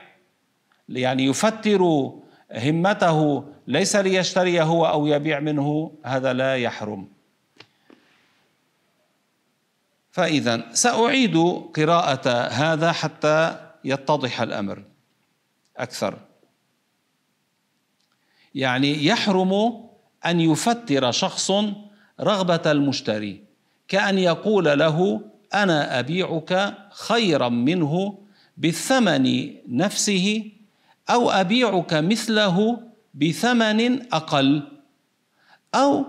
يعني 0.90 1.26
يفتر 1.26 2.12
همته 2.52 3.46
ليس 3.68 3.96
ليشتري 3.96 4.62
هو 4.62 4.86
أو 4.86 5.08
يبيع 5.08 5.40
منه 5.40 5.92
هذا 6.04 6.34
لا 6.34 6.58
يحرم. 6.58 7.08
فإذا 10.12 10.74
سأعيد 10.74 11.38
قراءة 11.76 12.30
هذا 12.48 12.92
حتى 12.92 13.70
يتضح 13.84 14.42
الأمر 14.42 14.84
أكثر. 15.78 16.20
يعني 18.56 19.06
يحرم 19.06 19.84
أن 20.26 20.40
يفتر 20.42 21.12
شخص 21.12 21.52
رغبة 22.22 22.72
المشتري. 22.72 23.42
كأن 23.88 24.18
يقول 24.18 24.80
له 24.80 25.22
أنا 25.54 26.00
أبيعك 26.00 26.78
خيرا 26.92 27.50
منه 27.50 28.18
بالثمن 28.58 29.54
نفسه 29.68 30.52
أو 31.10 31.32
أبيعك 31.32 31.94
مثله 31.94 32.82
بثمن 33.14 34.14
أقل 34.14 34.64
أو 35.76 36.06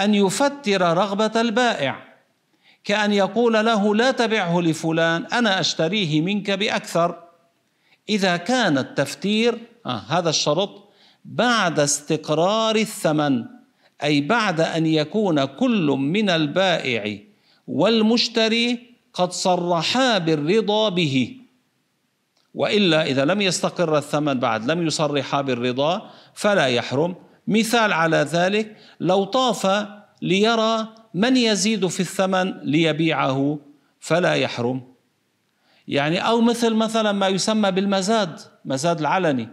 أن 0.00 0.14
يفتر 0.14 0.80
رغبة 0.80 1.40
البائع. 1.40 2.14
كأن 2.84 3.12
يقول 3.12 3.52
له 3.52 3.94
لا 3.94 4.10
تبعه 4.10 4.60
لفلان 4.60 5.26
أنا 5.26 5.60
أشتريه 5.60 6.20
منك 6.20 6.50
بأكثر. 6.50 7.22
إذا 8.08 8.36
كان 8.36 8.78
التفتير 8.78 9.58
آه 9.86 10.02
هذا 10.08 10.30
الشرط 10.30 10.92
بعد 11.24 11.80
استقرار 11.80 12.76
الثمن. 12.76 13.44
أي 14.02 14.20
بعد 14.20 14.60
أن 14.60 14.86
يكون 14.86 15.44
كل 15.44 15.86
من 15.86 16.30
البائع 16.30 17.18
والمشتري 17.68 18.78
قد 19.12 19.32
صرحا 19.32 20.18
بالرضا 20.18 20.88
به. 20.88 21.36
وإلا 22.54 23.06
إذا 23.06 23.24
لم 23.24 23.40
يستقر 23.40 23.98
الثمن 23.98 24.34
بعد 24.34 24.70
لم 24.70 24.86
يصرحا 24.86 25.40
بالرضا 25.40 26.10
فلا 26.34 26.66
يحرم. 26.66 27.14
مثال 27.48 27.92
على 27.92 28.16
ذلك 28.16 28.76
لو 29.00 29.24
طاف 29.24 29.86
ليرى 30.22 30.88
من 31.14 31.36
يزيد 31.36 31.86
في 31.86 32.00
الثمن 32.00 32.60
ليبيعه 32.62 33.58
فلا 34.00 34.34
يحرم. 34.34 34.82
يعني 35.88 36.18
أو 36.18 36.40
مثل 36.40 36.74
مثلا 36.74 37.12
ما 37.12 37.28
يسمى 37.28 37.70
بالمزاد 37.70 38.40
مزاد 38.64 39.00
العلني. 39.00 39.48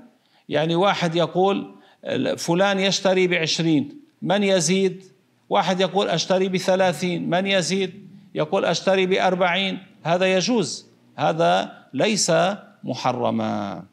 يعني 0.49 0.75
واحد 0.75 1.15
يقول 1.15 1.75
فلان 2.37 2.79
يشتري 2.79 3.27
بعشرين 3.27 4.00
من 4.21 4.43
يزيد؟ 4.43 5.03
واحد 5.49 5.79
يقول 5.79 6.09
أشتري 6.09 6.49
بثلاثين 6.49 7.29
من 7.29 7.47
يزيد؟ 7.47 8.07
يقول 8.35 8.65
أشتري 8.65 9.05
بأربعين. 9.05 9.79
هذا 10.03 10.35
يجوز 10.35 10.85
هذا 11.15 11.77
ليس 11.93 12.31
محرما. 12.83 13.83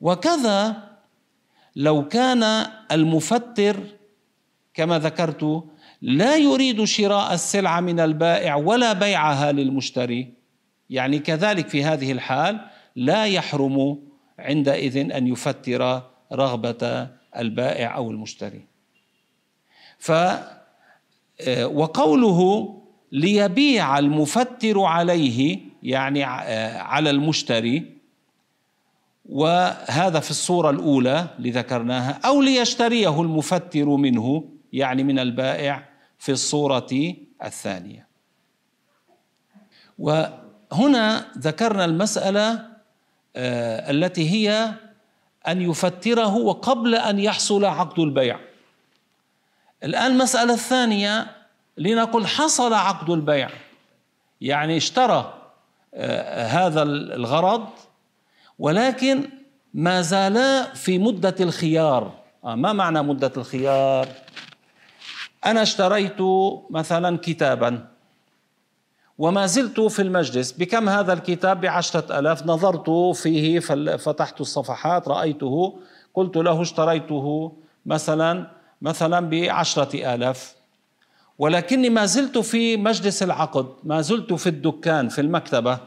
وكذا 0.00 0.76
لو 1.76 2.08
كان 2.08 2.66
المفتر 2.92 3.76
كما 4.74 4.98
ذكرت 4.98 5.64
لا 6.02 6.36
يريد 6.36 6.84
شراء 6.84 7.34
السلعه 7.34 7.80
من 7.80 8.00
البائع 8.00 8.56
ولا 8.56 8.92
بيعها 8.92 9.52
للمشتري 9.52 10.32
يعني 10.90 11.18
كذلك 11.18 11.68
في 11.68 11.84
هذه 11.84 12.12
الحال 12.12 12.60
لا 12.96 13.26
يحرم 13.26 13.98
عندئذ 14.38 15.12
أن 15.12 15.26
يفتر 15.26 16.02
رغبة 16.34 17.08
البائع 17.36 17.96
أو 17.96 18.10
المشتري. 18.10 18.64
ف 19.98 20.12
آه، 21.40 21.66
وقوله 21.66 22.70
ليبيع 23.12 23.98
المفتر 23.98 24.80
عليه 24.80 25.60
يعني 25.82 26.24
آه، 26.26 26.78
على 26.78 27.10
المشتري 27.10 27.94
وهذا 29.28 30.20
في 30.20 30.30
الصورة 30.30 30.70
الأولى 30.70 31.26
لذكرناها 31.38 32.20
أو 32.24 32.42
ليشتريه 32.42 33.20
المفتر 33.20 33.84
منه 33.84 34.44
يعني 34.72 35.04
من 35.04 35.18
البائع 35.18 35.88
في 36.18 36.32
الصورة 36.32 37.14
الثانية. 37.44 38.06
وهنا 39.98 41.26
ذكرنا 41.38 41.84
المسألة 41.84 42.74
آه، 43.36 43.90
التي 43.90 44.30
هي 44.30 44.74
أن 45.48 45.62
يفتره 45.62 46.36
وقبل 46.36 46.94
أن 46.94 47.18
يحصل 47.18 47.64
عقد 47.64 47.98
البيع. 47.98 48.38
الآن 49.84 50.12
المسألة 50.12 50.54
الثانية 50.54 51.26
لنقل 51.78 52.26
حصل 52.26 52.74
عقد 52.74 53.10
البيع. 53.10 53.48
يعني 54.40 54.76
اشترى 54.76 55.34
آه، 55.94 56.46
هذا 56.46 56.82
الغرض 56.82 57.68
ولكن 58.58 59.30
ما 59.74 60.02
زالا 60.02 60.74
في 60.74 60.98
مدة 60.98 61.34
الخيار. 61.40 62.12
آه، 62.44 62.54
ما 62.54 62.72
معنى 62.72 63.02
مدة 63.02 63.32
الخيار؟ 63.36 64.08
أنا 65.46 65.62
اشتريت 65.62 66.16
مثلا 66.70 67.18
كتابا. 67.22 67.93
وما 69.18 69.46
زلت 69.46 69.80
في 69.80 70.02
المجلس 70.02 70.52
بكم 70.52 70.88
هذا 70.88 71.12
الكتاب 71.12 71.60
بعشرة 71.60 72.18
ألاف 72.18 72.46
نظرت 72.46 73.16
فيه 73.16 73.60
فتحت 73.96 74.40
الصفحات 74.40 75.08
رأيته 75.08 75.78
قلت 76.14 76.36
له 76.36 76.62
اشتريته 76.62 77.52
مثلا 77.86 78.50
مثلا 78.82 79.20
بعشرة 79.30 80.14
آلاف. 80.14 80.54
ولكني 81.38 81.90
ما 81.90 82.06
زلت 82.06 82.38
في 82.38 82.76
مجلس 82.76 83.22
العقد 83.22 83.66
ما 83.84 84.00
زلت 84.00 84.32
في 84.32 84.48
الدكان 84.48 85.08
في 85.08 85.20
المكتبة. 85.20 85.78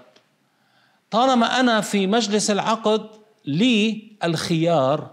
طالما 1.11 1.59
أنا 1.59 1.81
في 1.81 2.07
مجلس 2.07 2.51
العقد 2.51 3.07
لي 3.45 4.11
الخيار 4.23 5.09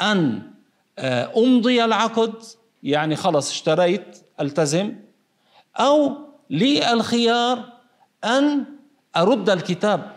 أن 0.00 0.42
آه، 0.98 1.32
أمضي 1.36 1.84
العقد 1.84 2.34
يعني 2.82 3.16
خلص 3.16 3.50
اشتريت 3.50 4.18
ألتزم 4.40 4.94
أو 5.76 6.25
لي 6.50 6.92
الخيار 6.92 7.64
أن 8.24 8.64
أرد 9.16 9.50
الكتاب. 9.50 10.12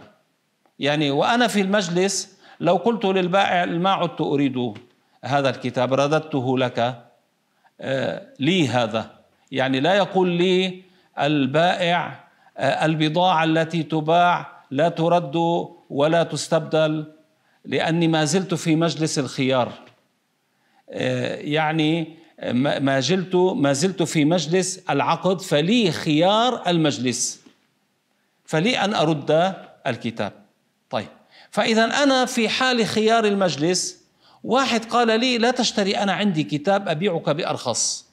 يعني 0.80 1.12
وأنا 1.12 1.48
في 1.48 1.62
المجلس 1.62 2.40
لو 2.60 2.76
قلت 2.76 3.06
للبائع 3.06 3.66
ما 3.66 3.90
عدت 3.90 4.22
أريد 4.22 4.74
هذا 5.24 5.50
الكتاب 5.50 5.94
رددته 5.94 6.58
لك 6.58 7.04
آه، 7.82 8.28
لي 8.40 8.68
هذا. 8.68 9.12
يعني 9.52 9.80
لا 9.80 9.94
يقول 9.94 10.30
لي 10.30 10.84
البائع 11.20 12.24
آه، 12.58 12.86
البضاعة 12.86 13.44
التي 13.44 13.84
تباع 13.84 14.64
لا 14.72 14.90
ترد 14.90 15.36
ولا 15.90 16.24
تستبدل 16.24 17.06
لأني 17.66 18.08
ما 18.08 18.26
زلت 18.26 18.54
في 18.54 18.76
مجلس 18.76 19.20
الخيار. 19.20 19.72
آه، 20.90 21.36
يعني 21.36 22.18
ما 22.54 23.00
زلت 23.00 23.36
ما 23.36 23.74
زلت 23.74 24.04
في 24.04 24.26
مجلس 24.26 24.80
العقد 24.90 25.42
فلي 25.42 25.92
خيار 25.92 26.70
المجلس. 26.70 27.40
فلي 28.46 28.80
أن 28.80 28.94
أرد 28.94 29.56
الكتاب. 29.88 30.34
طيب. 30.90 31.08
فاذا 31.52 31.86
أنا 31.86 32.26
في 32.26 32.50
حال 32.50 32.86
خيار 32.86 33.26
المجلس 33.26 34.00
واحد 34.44 34.86
قال 34.86 35.20
لي 35.20 35.38
لا 35.38 35.52
تشتري 35.52 35.98
أنا 35.98 36.14
عندي 36.14 36.44
كتاب 36.44 36.90
أبيعك 36.90 37.30
بأرخص. 37.30 38.06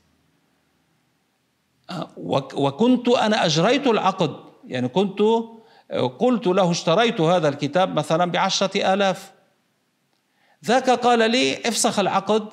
وكنت 2.54 3.08
أنا 3.08 3.46
أجريت 3.46 3.86
العقد. 3.86 4.36
يعني 4.66 4.88
كنت 4.88 5.18
قلت 6.18 6.46
له 6.46 6.70
اشتريت 6.70 7.20
هذا 7.20 7.48
الكتاب 7.48 7.94
مثلا 7.94 8.30
بعشرة 8.30 8.94
آلاف. 8.94 9.32
ذاك 10.64 10.90
قال 10.90 11.30
لي 11.30 11.68
افسخ 11.68 11.98
العقد. 11.98 12.48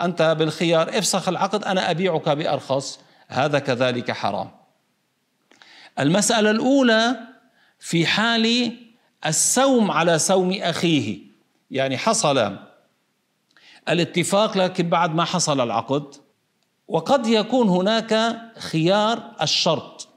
أنت 0.00 0.22
بالخيار 0.38 0.88
افسخ 0.98 1.28
العقد 1.28 1.64
أنا 1.64 1.90
أبيعك 1.90 2.28
بأرخص. 2.28 3.00
هذا 3.28 3.58
كذلك 3.58 4.10
حرام. 4.10 4.50
المسألة 5.98 6.50
الأولى 6.50 7.16
في 7.78 8.06
حال 8.06 8.76
السوم 9.26 9.90
على 9.90 10.18
سوم 10.18 10.52
أخيه. 10.52 11.18
يعني 11.70 11.98
حصل 11.98 12.56
الاتفاق 13.88 14.58
لكن 14.58 14.88
بعد 14.88 15.14
ما 15.14 15.24
حصل 15.24 15.60
العقد. 15.60 16.14
وقد 16.88 17.26
يكون 17.26 17.68
هناك 17.68 18.36
خيار 18.58 19.32
الشرط. 19.42 20.08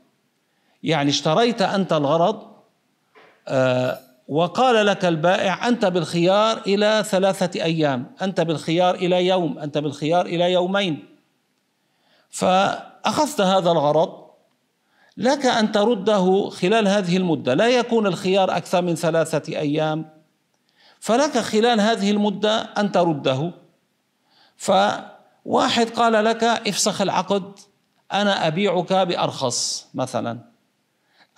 يعني 0.84 1.10
اشتريت 1.10 1.62
أنت 1.62 1.94
الغرض 1.94 2.50
آه 3.48 4.09
وقال 4.30 4.86
لك 4.86 5.06
البائع 5.06 5.68
أنت 5.68 5.86
بالخيار 5.86 6.58
إلى 6.58 7.04
ثلاثة 7.08 7.64
أيام 7.64 8.12
أنت 8.22 8.42
بالخيار 8.42 8.96
إلى 8.96 9.28
يوم 9.28 9.60
أنت 9.60 9.78
بالخيار 9.78 10.26
إلى 10.26 10.52
يومين. 10.52 11.18
فأخذت 12.30 13.42
هذا 13.42 13.72
الغرض 13.72 14.30
لك 15.18 15.46
أن 15.46 15.72
ترده 15.72 16.50
خلال 16.50 16.88
هذه 16.88 17.18
المدة. 17.18 17.54
لا 17.54 17.68
يكون 17.68 18.08
الخيار 18.08 18.58
أكثر 18.58 18.82
من 18.82 18.96
ثلاثة 18.96 19.58
أيام 19.58 20.10
فلك 21.00 21.38
خلال 21.38 21.82
هذه 21.82 22.12
المدة 22.12 22.62
أن 22.62 22.92
ترده. 22.92 23.52
فواحد 24.58 25.90
قال 25.90 26.26
لك 26.26 26.44
افسخ 26.44 27.02
العقد 27.02 27.60
أنا 28.14 28.48
أبيعك 28.48 28.94
بأرخص 28.94 29.88
مثلا. 29.94 30.40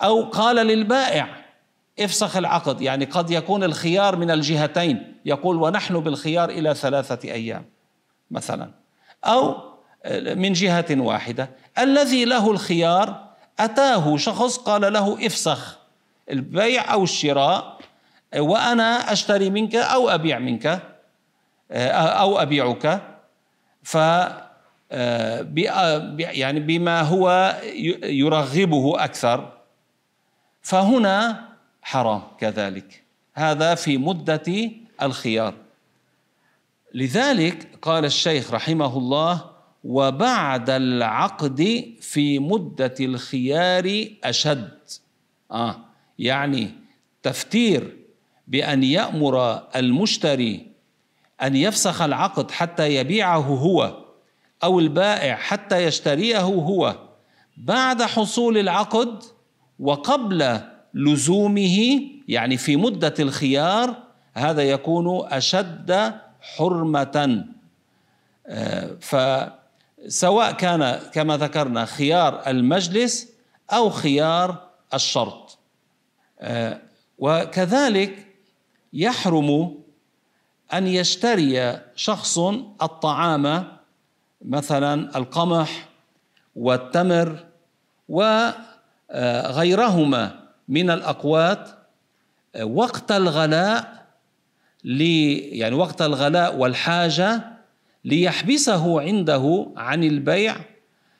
أو 0.02 0.22
قال 0.22 0.56
للبائع 0.56 1.41
افسخ 2.00 2.36
العقد 2.36 2.80
يعني 2.80 3.04
قد 3.04 3.30
يكون 3.30 3.64
الخيار 3.64 4.16
من 4.16 4.30
الجهتين 4.30 5.14
يقول 5.24 5.56
ونحن 5.56 6.00
بالخيار 6.00 6.50
إلى 6.50 6.74
ثلاثة 6.74 7.32
أيام 7.32 7.64
مثلا. 8.30 8.70
أو 9.24 9.72
من 10.34 10.52
جهة 10.52 10.86
واحدة 10.90 11.50
الذي 11.78 12.24
له 12.24 12.50
الخيار 12.50 13.24
أتاه 13.60 14.16
شخص 14.16 14.56
قال 14.56 14.92
له 14.92 15.26
افسخ 15.26 15.78
البيع 16.30 16.92
أو 16.92 17.02
الشراء 17.04 17.78
وأنا 18.36 19.12
أشتري 19.12 19.50
منك 19.50 19.74
أو 19.74 20.08
أبيع 20.08 20.38
منك 20.38 20.82
أو 21.72 22.38
أبيعك 22.38 23.02
ف 23.82 23.96
يعني 26.18 26.60
بما 26.60 27.00
هو 27.00 27.56
يرغبه 28.02 29.04
أكثر. 29.04 29.52
فهنا 30.62 31.48
حرام 31.82 32.22
كذلك. 32.38 33.02
هذا 33.34 33.74
في 33.74 33.98
مدة 33.98 34.70
الخيار. 35.02 35.54
لذلك 36.94 37.78
قال 37.82 38.04
الشيخ 38.04 38.54
رحمه 38.54 38.98
الله 38.98 39.52
وبعد 39.84 40.70
العقد 40.70 41.84
في 42.00 42.38
مدة 42.38 42.94
الخيار 43.00 44.08
أشد 44.24 44.78
آه 45.52 45.76
يعني 46.18 46.70
تفتير 47.22 47.96
بأن 48.48 48.82
يأمر 48.82 49.62
المشتري 49.76 50.66
أن 51.42 51.56
يفسخ 51.56 52.02
العقد 52.02 52.50
حتى 52.50 52.94
يبيعه 52.94 53.38
هو 53.38 54.04
أو 54.64 54.78
البائع 54.78 55.36
حتى 55.36 55.84
يشتريه 55.84 56.40
هو 56.40 56.96
بعد 57.56 58.02
حصول 58.02 58.58
العقد 58.58 59.22
وقبل 59.78 60.60
لزومه 60.94 62.00
يعني 62.28 62.56
في 62.56 62.76
مدة 62.76 63.14
الخيار 63.18 63.96
هذا 64.34 64.62
يكون 64.62 65.26
أشد 65.32 66.14
حرمة. 66.40 67.44
آه، 68.46 68.96
فسواء 69.00 70.52
كان 70.52 71.00
كما 71.12 71.36
ذكرنا 71.36 71.84
خيار 71.84 72.42
المجلس 72.46 73.28
أو 73.72 73.90
خيار 73.90 74.68
الشرط. 74.94 75.58
آه، 76.40 76.80
وكذلك 77.18 78.26
يحرم 78.92 79.74
أن 80.74 80.86
يشتري 80.86 81.80
شخص 81.96 82.38
الطعام 82.82 83.66
مثلا 84.44 85.18
القمح 85.18 85.88
والتمر 86.56 87.46
وغيرهما. 89.08 90.41
من 90.68 90.90
الأقوات 90.90 91.70
وقت 92.62 93.12
الغلاء 93.12 94.06
لي 94.84 95.38
يعني 95.38 95.74
وقت 95.74 96.02
الغلاء 96.02 96.56
والحاجة 96.56 97.42
ليحبسه 98.04 99.00
عنده 99.00 99.72
عن 99.76 100.04
البيع 100.04 100.56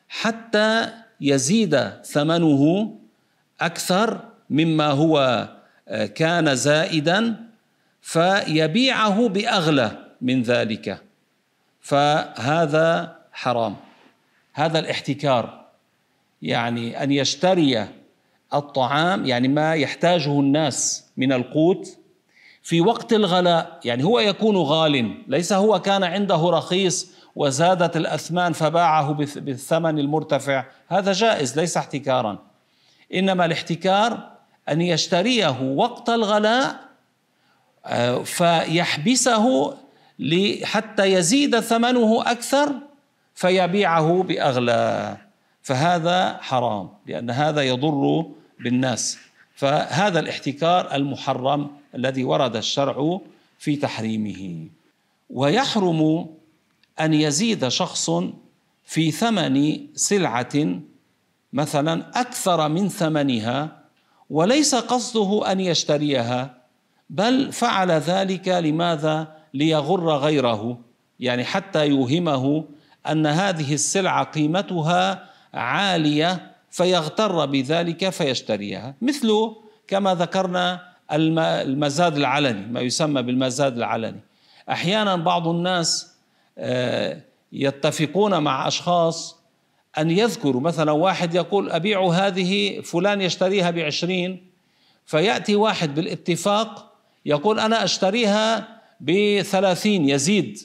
حتى 0.09 0.89
يزيد 1.21 1.89
ثمنه 2.03 2.95
أكثر 3.61 4.19
مما 4.49 4.87
هو 4.87 5.47
كان 6.15 6.55
زائدا 6.55 7.35
فيبيعه 8.01 9.27
بأغلى 9.27 9.91
من 10.21 10.41
ذلك. 10.41 11.01
فهذا 11.81 13.17
حرام. 13.31 13.75
هذا 14.53 14.79
الاحتكار. 14.79 15.65
يعني 16.41 17.03
أن 17.03 17.11
يشتري 17.11 17.87
الطعام 18.53 19.25
يعني 19.25 19.47
ما 19.47 19.75
يحتاجه 19.75 20.39
الناس 20.39 21.05
من 21.17 21.33
القوت 21.33 21.97
في 22.63 22.81
وقت 22.81 23.13
الغلاء. 23.13 23.79
يعني 23.85 24.03
هو 24.03 24.19
يكون 24.19 24.57
غال 24.57 25.17
ليس 25.27 25.53
هو 25.53 25.81
كان 25.81 26.03
عنده 26.03 26.49
رخيص 26.49 27.11
وزادت 27.35 27.97
الأثمان 27.97 28.53
فباعه 28.53 29.11
بالثمن 29.35 29.99
المرتفع. 29.99 30.65
هذا 30.87 31.11
جائز 31.11 31.59
ليس 31.59 31.77
احتكارا. 31.77 32.39
إنما 33.13 33.45
الاحتكار 33.45 34.29
أن 34.69 34.81
يشتريه 34.81 35.61
وقت 35.61 36.09
الغلاء 36.09 36.75
آه، 37.85 38.23
فيحبسه 38.23 39.77
حتى 40.63 41.13
يزيد 41.13 41.59
ثمنه 41.59 42.21
أكثر 42.31 42.71
فيبيعه 43.35 44.23
بأغلى. 44.23 45.17
فهذا 45.61 46.37
حرام 46.41 46.89
لأن 47.07 47.29
هذا 47.29 47.61
يضر 47.61 48.25
بالناس. 48.59 49.17
فهذا 49.55 50.19
الاحتكار 50.19 50.95
المحرم 50.95 51.71
الذي 51.95 52.23
ورد 52.23 52.55
الشرع 52.55 53.19
في 53.59 53.75
تحريمه. 53.75 54.67
ويحرم 55.29 56.29
أن 56.99 57.13
يزيد 57.13 57.67
شخص 57.67 58.09
في 58.85 59.11
ثمن 59.11 59.87
سلعة 59.95 60.79
مثلا 61.53 62.21
أكثر 62.21 62.69
من 62.69 62.89
ثمنها 62.89 63.83
وليس 64.29 64.75
قصده 64.75 65.51
أن 65.51 65.59
يشتريها 65.59 66.57
بل 67.09 67.51
فعل 67.51 67.91
ذلك 67.91 68.47
لماذا؟ 68.47 69.35
ليغر 69.53 70.17
غيره. 70.17 70.79
يعني 71.19 71.43
حتى 71.43 71.87
يوهمه 71.87 72.65
أن 73.07 73.25
هذه 73.25 73.73
السلعة 73.73 74.23
قيمتها 74.23 75.29
عالية 75.53 76.52
فيغتر 76.73 77.45
بذلك 77.45 78.09
فيشتريها. 78.09 78.95
مثل 79.01 79.29
كما 79.87 80.15
ذكرنا 80.15 80.93
المزاد 81.11 82.17
العلني 82.17 82.65
ما 82.65 82.79
يسمى 82.81 83.21
بالمزاد 83.21 83.77
العلني. 83.77 84.19
أحيانا 84.69 85.15
بعض 85.15 85.47
الناس 85.47 86.13
آه، 86.57 87.21
يتفقون 87.51 88.43
مع 88.43 88.67
أشخاص 88.67 89.39
أن 89.97 90.11
يذكروا 90.11 90.61
مثلا 90.61 90.91
واحد 90.91 91.35
يقول 91.35 91.71
أبيع 91.71 92.07
هذه 92.07 92.81
فلان 92.81 93.21
يشتريها 93.21 93.71
بعشرين 93.71 94.47
فيأتي 95.05 95.55
واحد 95.55 95.95
بالاتفاق 95.95 96.93
يقول 97.25 97.59
أنا 97.59 97.83
أشتريها 97.83 98.67
بثلاثين 99.01 100.09
يزيد 100.09 100.59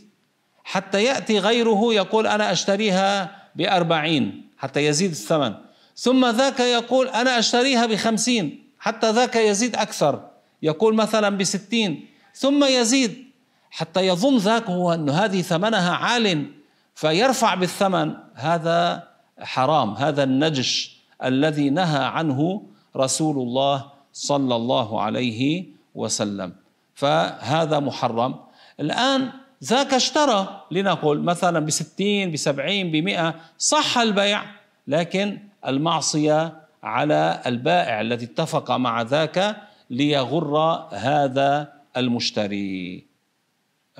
حتى 0.64 1.04
يأتي 1.04 1.38
غيره 1.38 1.94
يقول 1.94 2.26
أنا 2.26 2.52
أشتريها 2.52 3.38
بأربعين 3.56 4.48
حتى 4.58 4.86
يزيد 4.86 5.10
الثمن. 5.10 5.67
ثم 5.98 6.26
ذاك 6.26 6.60
يقول 6.60 7.08
أنا 7.08 7.38
أشتريها 7.38 7.86
بخمسين 7.86 8.64
حتى 8.78 9.10
ذاك 9.10 9.36
يزيد 9.36 9.76
أكثر. 9.76 10.28
يقول 10.62 10.94
مثلا 10.94 11.36
بستين 11.36 12.06
ثم 12.34 12.64
يزيد. 12.64 13.24
حتى 13.70 14.06
يظن 14.06 14.36
ذاك 14.36 14.70
هو 14.70 14.94
أن 14.94 15.10
هذه 15.10 15.42
ثمنها 15.42 15.90
عال 15.90 16.50
فيرفع 16.94 17.54
بالثمن. 17.54 18.14
هذا 18.34 19.08
حرام 19.38 19.94
هذا 19.94 20.22
النجش 20.22 20.98
الذي 21.24 21.70
نهى 21.70 22.04
عنه 22.04 22.62
رسول 22.96 23.36
الله 23.36 23.86
صلى 24.12 24.56
الله 24.56 25.02
عليه 25.02 25.64
وسلم. 25.94 26.52
فهذا 26.94 27.78
محرم. 27.78 28.34
الآن 28.80 29.30
ذاك 29.64 29.94
اشترى 29.94 30.62
لنقل 30.70 31.18
مثلا 31.18 31.60
بستين 31.60 32.32
بسبعين 32.32 32.90
بمئة 32.90 33.34
صح 33.58 33.98
البيع 33.98 34.42
لكن 34.86 35.47
المعصية 35.68 36.56
على 36.82 37.40
البائع 37.46 38.00
الذي 38.00 38.24
اتفق 38.24 38.70
مع 38.70 39.02
ذاك 39.02 39.56
ليغر 39.90 40.58
هذا 40.92 41.72
المشتري. 41.96 43.04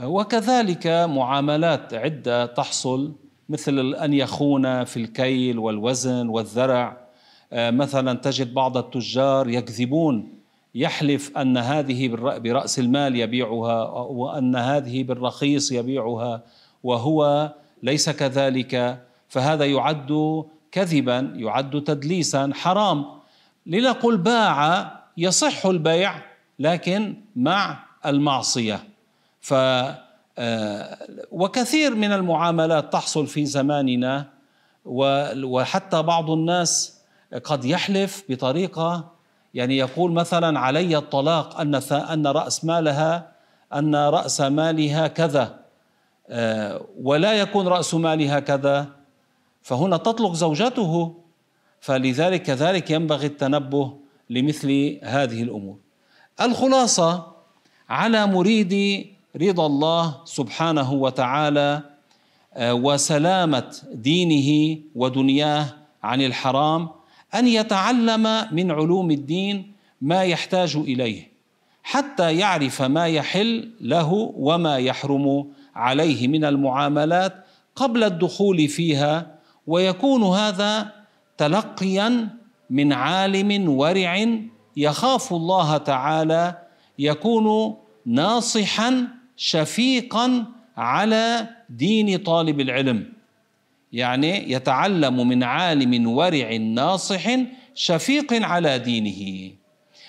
وكذلك 0.03 0.87
معاملات 0.87 1.95
عدة 1.95 2.47
تحصل 2.47 3.13
مثل 3.49 3.95
أن 3.95 4.15
يخون 4.15 4.85
في 4.85 4.97
الكيل 4.97 5.59
والوزن 5.59 6.29
والذرع. 6.29 6.97
مثلا 7.53 8.19
تجد 8.19 8.55
بعض 8.55 8.77
التجار 8.77 9.49
يكذبون 9.49 10.33
يحلف 10.75 11.39
أن 11.39 11.57
هذه 11.57 12.09
برأس 12.39 12.79
المال 12.79 13.17
يبيعها 13.17 13.83
وأن 13.91 14.57
هذه 14.57 15.03
بالرخيص 15.03 15.73
يبيعها 15.73 16.43
وهو 16.85 17.53
ليس 17.83 18.11
كذلك. 18.11 18.99
فهذا 19.29 19.65
يعد 19.65 20.45
كذبا 20.73 21.19
يعد 21.35 21.85
تدليسا 21.85 22.51
حرام. 22.55 23.07
لنقل 23.67 24.17
باع 24.17 24.93
يصح 25.17 25.67
البيع 25.67 26.15
لكن 26.59 27.15
مع 27.37 27.85
المعصية. 28.07 28.85
ف 29.41 29.55
آه، 30.41 30.99
وكثير 31.33 31.95
من 31.95 32.13
المعاملات 32.13 32.93
تحصل 32.93 33.27
في 33.27 33.47
زماننا 33.47 34.27
وحتى 34.85 36.03
بعض 36.03 36.31
الناس 36.31 36.99
قد 37.45 37.65
يحلف 37.65 38.25
بطريقة 38.29 39.13
يعني 39.55 39.77
يقول 39.77 40.13
مثلا 40.13 40.61
علي 40.61 40.97
الطلاق 40.97 41.61
أن 41.61 41.75
أن 41.93 42.27
رأس 42.27 42.65
مالها 42.65 43.33
أن 43.75 43.95
رأس 43.95 44.41
مالها 44.41 45.07
كذا. 45.07 45.59
آه، 46.29 46.87
ولا 47.03 47.33
يكون 47.33 47.69
رأس 47.69 47.95
مالها 47.95 48.41
كذا. 48.41 48.87
فهنا 49.69 49.97
تطلق 49.97 50.33
زوجته. 50.33 51.15
فلذلك 51.81 52.43
كذلك 52.43 52.91
ينبغي 52.91 53.27
التنبه 53.27 53.93
لمثل 54.31 54.99
هذه 55.03 55.43
الأمور. 55.43 55.77
الخلاصة 56.41 57.27
على 57.89 58.27
مريد 58.27 59.07
رضا 59.37 59.67
الله 59.67 60.21
سبحانه 60.25 60.93
وتعالى 60.93 61.83
آه، 62.55 62.75
وسلامة 62.75 63.77
دينه 63.93 64.79
ودنياه 64.95 65.67
عن 66.03 66.23
الحرام 66.23 66.89
أن 67.35 67.49
يتعلم 67.49 68.47
من 68.53 68.71
علوم 68.71 69.11
الدين 69.11 69.73
ما 70.01 70.25
يحتاج 70.25 70.77
إليه 70.77 71.29
حتى 71.83 72.37
يعرف 72.37 72.83
ما 72.83 73.07
يحل 73.07 73.71
له 73.81 74.13
وما 74.37 74.79
يحرم 74.79 75.47
عليه 75.75 76.29
من 76.29 76.45
المعاملات 76.45 77.45
قبل 77.77 78.05
الدخول 78.05 78.69
فيها 78.69 79.38
ويكون 79.69 80.23
هذا 80.23 80.93
تلقيا 81.39 82.29
من 82.71 82.93
عالم 82.93 83.69
ورع 83.69 84.27
يخاف 84.77 85.33
الله 85.33 85.77
تعالى 85.77 86.59
يكون 86.99 87.77
ناصحا 88.07 89.09
شفيقا 89.37 90.45
على 90.77 91.49
دين 91.71 92.17
طالب 92.17 92.61
العلم. 92.61 93.13
يعني 93.93 94.53
يتعلم 94.53 95.29
من 95.29 95.43
عالم 95.43 96.09
ورع 96.09 96.57
ناصح 96.57 97.31
شفيق 97.75 98.33
على 98.33 98.79
دينه. 98.79 99.53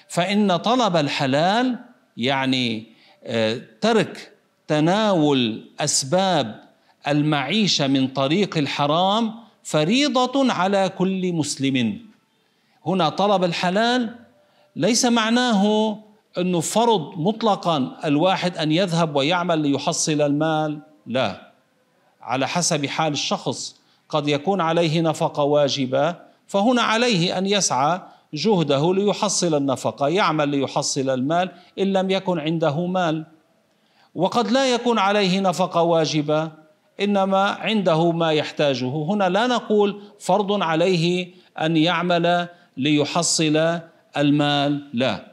فإن 0.07 0.57
طلب 0.57 0.95
الحلال 0.95 1.79
يعني 2.17 2.85
آه، 3.23 3.61
ترك 3.81 4.31
تناول 4.67 5.69
أسباب 5.79 6.63
المعيشة 7.07 7.87
من 7.87 8.07
طريق 8.07 8.57
الحرام 8.57 9.48
فريضة 9.69 10.53
على 10.53 10.89
كل 10.97 11.33
مسلم. 11.33 11.99
هنا 12.85 13.09
طلب 13.09 13.43
الحلال 13.43 14.15
ليس 14.75 15.05
معناه 15.05 15.97
أنه 16.37 16.59
فرض 16.59 17.13
مطلقا 17.17 17.97
الواحد 18.05 18.57
أن 18.57 18.71
يذهب 18.71 19.15
ويعمل 19.15 19.59
ليحصل 19.59 20.21
المال 20.21 20.79
لا. 21.07 21.51
على 22.21 22.47
حسب 22.47 22.85
حال 22.85 23.13
الشخص 23.13 23.75
قد 24.09 24.27
يكون 24.27 24.61
عليه 24.61 25.01
نفقة 25.01 25.43
واجبة 25.43 26.15
فهنا 26.47 26.81
عليه 26.81 27.37
أن 27.37 27.45
يسعى 27.45 28.01
جهده 28.33 28.93
ليحصل 28.93 29.55
النفقة 29.55 30.07
يعمل 30.07 30.49
ليحصل 30.49 31.09
المال 31.09 31.51
إن 31.79 31.93
لم 31.93 32.09
يكن 32.09 32.39
عنده 32.39 32.85
مال. 32.85 33.25
وقد 34.15 34.51
لا 34.51 34.73
يكون 34.73 34.99
عليه 34.99 35.39
نفقة 35.39 35.81
واجبة 35.81 36.58
إنما 37.01 37.43
عنده 37.43 38.11
ما 38.11 38.31
يحتاجه. 38.31 38.85
هنا 38.85 39.29
لا 39.29 39.47
نقول 39.47 40.01
فرض 40.19 40.63
عليه 40.63 41.27
أن 41.61 41.77
يعمل 41.77 42.47
ليحصل 42.77 43.79
المال 44.17 44.89
لا. 44.93 45.25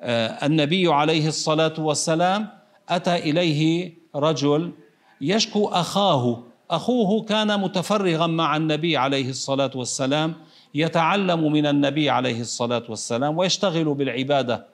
آه، 0.00 0.46
النبي 0.46 0.92
عليه 0.92 1.28
الصلاة 1.28 1.74
والسلام 1.78 2.48
أتى 2.88 3.16
إليه 3.16 3.92
رجل 4.16 4.72
يشكو 5.20 5.68
أخاه. 5.68 6.42
أخوه 6.70 7.22
كان 7.22 7.60
متفرغا 7.60 8.26
مع 8.26 8.56
النبي 8.56 8.96
عليه 8.96 9.30
الصلاة 9.30 9.70
والسلام 9.74 10.34
يتعلم 10.74 11.52
من 11.52 11.66
النبي 11.66 12.10
عليه 12.10 12.40
الصلاة 12.40 12.82
والسلام 12.88 13.38
ويشتغل 13.38 13.94
بالعبادة. 13.94 14.66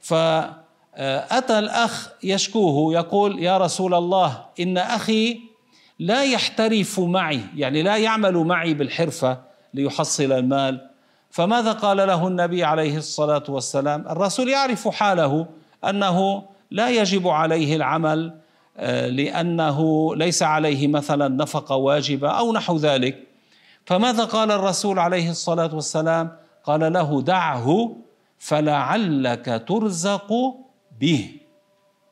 فأتى 0.00 1.58
الأخ 1.58 2.08
يشكوه 2.22 2.94
يقول 2.94 3.38
يا 3.42 3.58
رسول 3.58 3.94
الله 3.94 4.44
إن 4.60 4.78
أخي 4.78 5.47
لا 5.98 6.24
يحترف 6.24 7.00
معي 7.00 7.40
يعني 7.56 7.82
لا 7.82 7.96
يعمل 7.96 8.36
معي 8.36 8.74
بالحرفة 8.74 9.38
ليحصل 9.74 10.32
المال. 10.32 10.88
فماذا 11.30 11.72
قال 11.72 11.96
له 11.96 12.28
النبي 12.28 12.64
عليه 12.64 12.96
الصلاة 12.96 13.42
والسلام؟ 13.48 14.08
الرسول 14.08 14.48
يعرف 14.48 14.88
حاله 14.88 15.46
أنه 15.84 16.42
لا 16.70 16.90
يجب 16.90 17.28
عليه 17.28 17.76
العمل 17.76 18.34
آه، 18.76 19.06
لأنه 19.08 20.10
ليس 20.16 20.42
عليه 20.42 20.88
مثلا 20.88 21.28
نفقة 21.28 21.76
واجبة 21.76 22.30
أو 22.30 22.52
نحو 22.52 22.76
ذلك. 22.76 23.26
فماذا 23.86 24.24
قال 24.24 24.52
الرسول 24.52 24.98
عليه 24.98 25.30
الصلاة 25.30 25.74
والسلام؟ 25.74 26.36
قال 26.64 26.92
له 26.92 27.22
دعه 27.22 27.96
فلعلك 28.38 29.64
ترزق 29.68 30.32
به. 31.00 31.30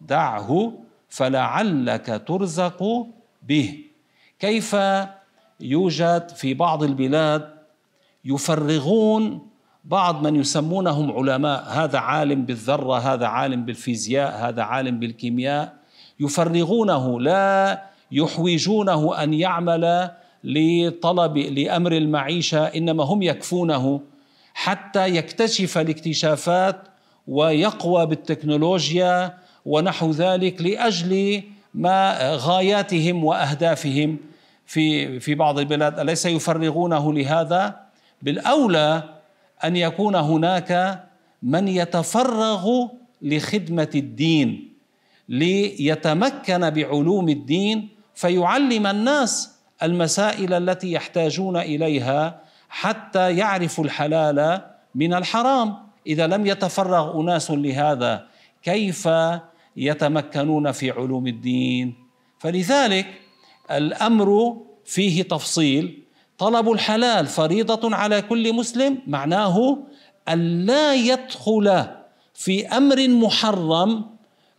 دعه 0.00 0.72
فلعلك 1.08 2.22
ترزق 2.28 3.06
به. 3.48 3.78
كيف 4.38 4.76
يوجد 5.60 6.28
في 6.28 6.54
بعض 6.54 6.82
البلاد 6.82 7.48
يفرغون 8.24 9.46
بعض 9.84 10.26
من 10.26 10.36
يسمونهم 10.36 11.12
علماء 11.12 11.64
هذا 11.68 11.98
عالم 11.98 12.42
بالذرة 12.42 12.98
هذا 12.98 13.26
عالم 13.26 13.64
بالفيزياء 13.64 14.48
هذا 14.48 14.62
عالم 14.62 15.00
بالكيمياء 15.00 15.76
يفرغونه 16.20 17.20
لا 17.20 17.82
يحوجونه 18.12 19.22
أن 19.22 19.34
يعمل 19.34 20.10
لطلب 20.44 21.38
لأمر 21.38 21.92
المعيشة 21.92 22.64
إنما 22.64 23.04
هم 23.04 23.22
يكفونه 23.22 24.00
حتى 24.54 25.16
يكتشف 25.16 25.78
الاكتشافات 25.78 26.82
ويقوى 27.26 28.06
بالتكنولوجيا 28.06 29.38
ونحو 29.66 30.10
ذلك 30.10 30.62
لأجل 30.62 31.42
ما 31.76 32.18
غاياتهم 32.36 33.24
وأهدافهم 33.24 34.18
في 34.66 35.20
في 35.20 35.34
بعض 35.34 35.58
البلاد. 35.58 35.98
أليس 35.98 36.26
يفرغونه 36.26 37.12
لهذا؟ 37.12 37.80
بالأولى 38.22 39.02
أن 39.64 39.76
يكون 39.76 40.14
هناك 40.14 41.02
من 41.42 41.68
يتفرغ 41.68 42.86
لخدمة 43.22 43.90
الدين 43.94 44.72
ليتمكن 45.28 46.70
بعلوم 46.70 47.28
الدين 47.28 47.88
فيعلم 48.14 48.86
الناس 48.86 49.58
المسائل 49.82 50.52
التي 50.52 50.92
يحتاجون 50.92 51.56
إليها 51.56 52.40
حتى 52.68 53.36
يعرفوا 53.36 53.84
الحلال 53.84 54.60
من 54.94 55.14
الحرام. 55.14 55.76
إذا 56.06 56.26
لم 56.26 56.46
يتفرغ 56.46 57.20
أناس 57.20 57.50
لهذا 57.50 58.26
كيف 58.62 59.08
يتمكنون 59.76 60.72
في 60.72 60.90
علوم 60.90 61.26
الدين. 61.26 61.94
فلذلك 62.38 63.06
الأمر 63.70 64.56
فيه 64.84 65.22
تفصيل. 65.22 66.02
طلب 66.38 66.70
الحلال 66.70 67.26
فريضة 67.26 67.96
على 67.96 68.22
كل 68.22 68.52
مسلم 68.52 68.98
معناه 69.06 69.78
أن 70.28 70.66
لا 70.66 70.94
يدخل 70.94 71.84
في 72.34 72.66
أمر 72.66 73.08
محرم 73.08 74.04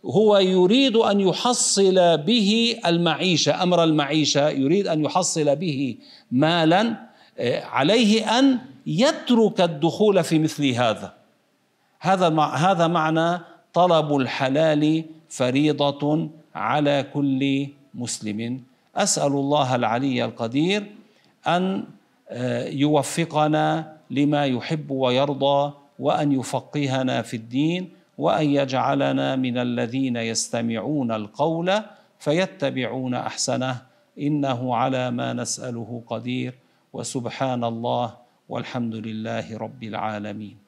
هو 0.04 0.38
يريد 0.38 0.96
أن 0.96 1.20
يحصل 1.20 2.18
به 2.18 2.76
المعيشة. 2.86 3.62
أمر 3.62 3.84
المعيشة 3.84 4.48
يريد 4.48 4.86
أن 4.86 5.04
يحصل 5.04 5.56
به 5.56 5.96
مالا 6.32 7.08
آه، 7.38 7.64
عليه 7.64 8.38
أن 8.38 8.58
يترك 8.86 9.60
الدخول 9.60 10.24
في 10.24 10.38
مثل 10.38 10.66
هذا. 10.66 11.14
هذا 12.00 12.40
هذا 12.40 12.86
معنى 12.86 13.40
طلب 13.74 14.16
الحلال 14.16 15.04
فريضة 15.28 16.28
على 16.54 17.06
كل 17.14 17.68
مسلم. 17.94 18.62
أسأل 18.96 19.32
الله 19.32 19.74
العلي 19.74 20.24
القدير 20.24 20.86
أن 21.46 21.84
آه، 22.30 22.68
يوفقنا 22.68 23.92
لما 24.10 24.46
يحب 24.46 24.90
ويرضى 24.90 25.72
وأن 25.98 26.32
يفقهنا 26.32 27.22
في 27.22 27.36
الدين 27.36 27.88
وأن 28.18 28.46
يجعلنا 28.50 29.36
من 29.36 29.58
الذين 29.58 30.16
يستمعون 30.16 31.12
القول 31.12 31.72
فيتبعون 32.18 33.14
أحسنه. 33.14 33.82
إنه 34.18 34.74
على 34.74 35.10
ما 35.10 35.32
نسأله 35.32 36.02
قدير. 36.06 36.54
وسبحان 36.92 37.64
الله 37.64 38.14
والحمد 38.48 38.94
لله 38.94 39.58
رب 39.58 39.82
العالمين. 39.82 40.67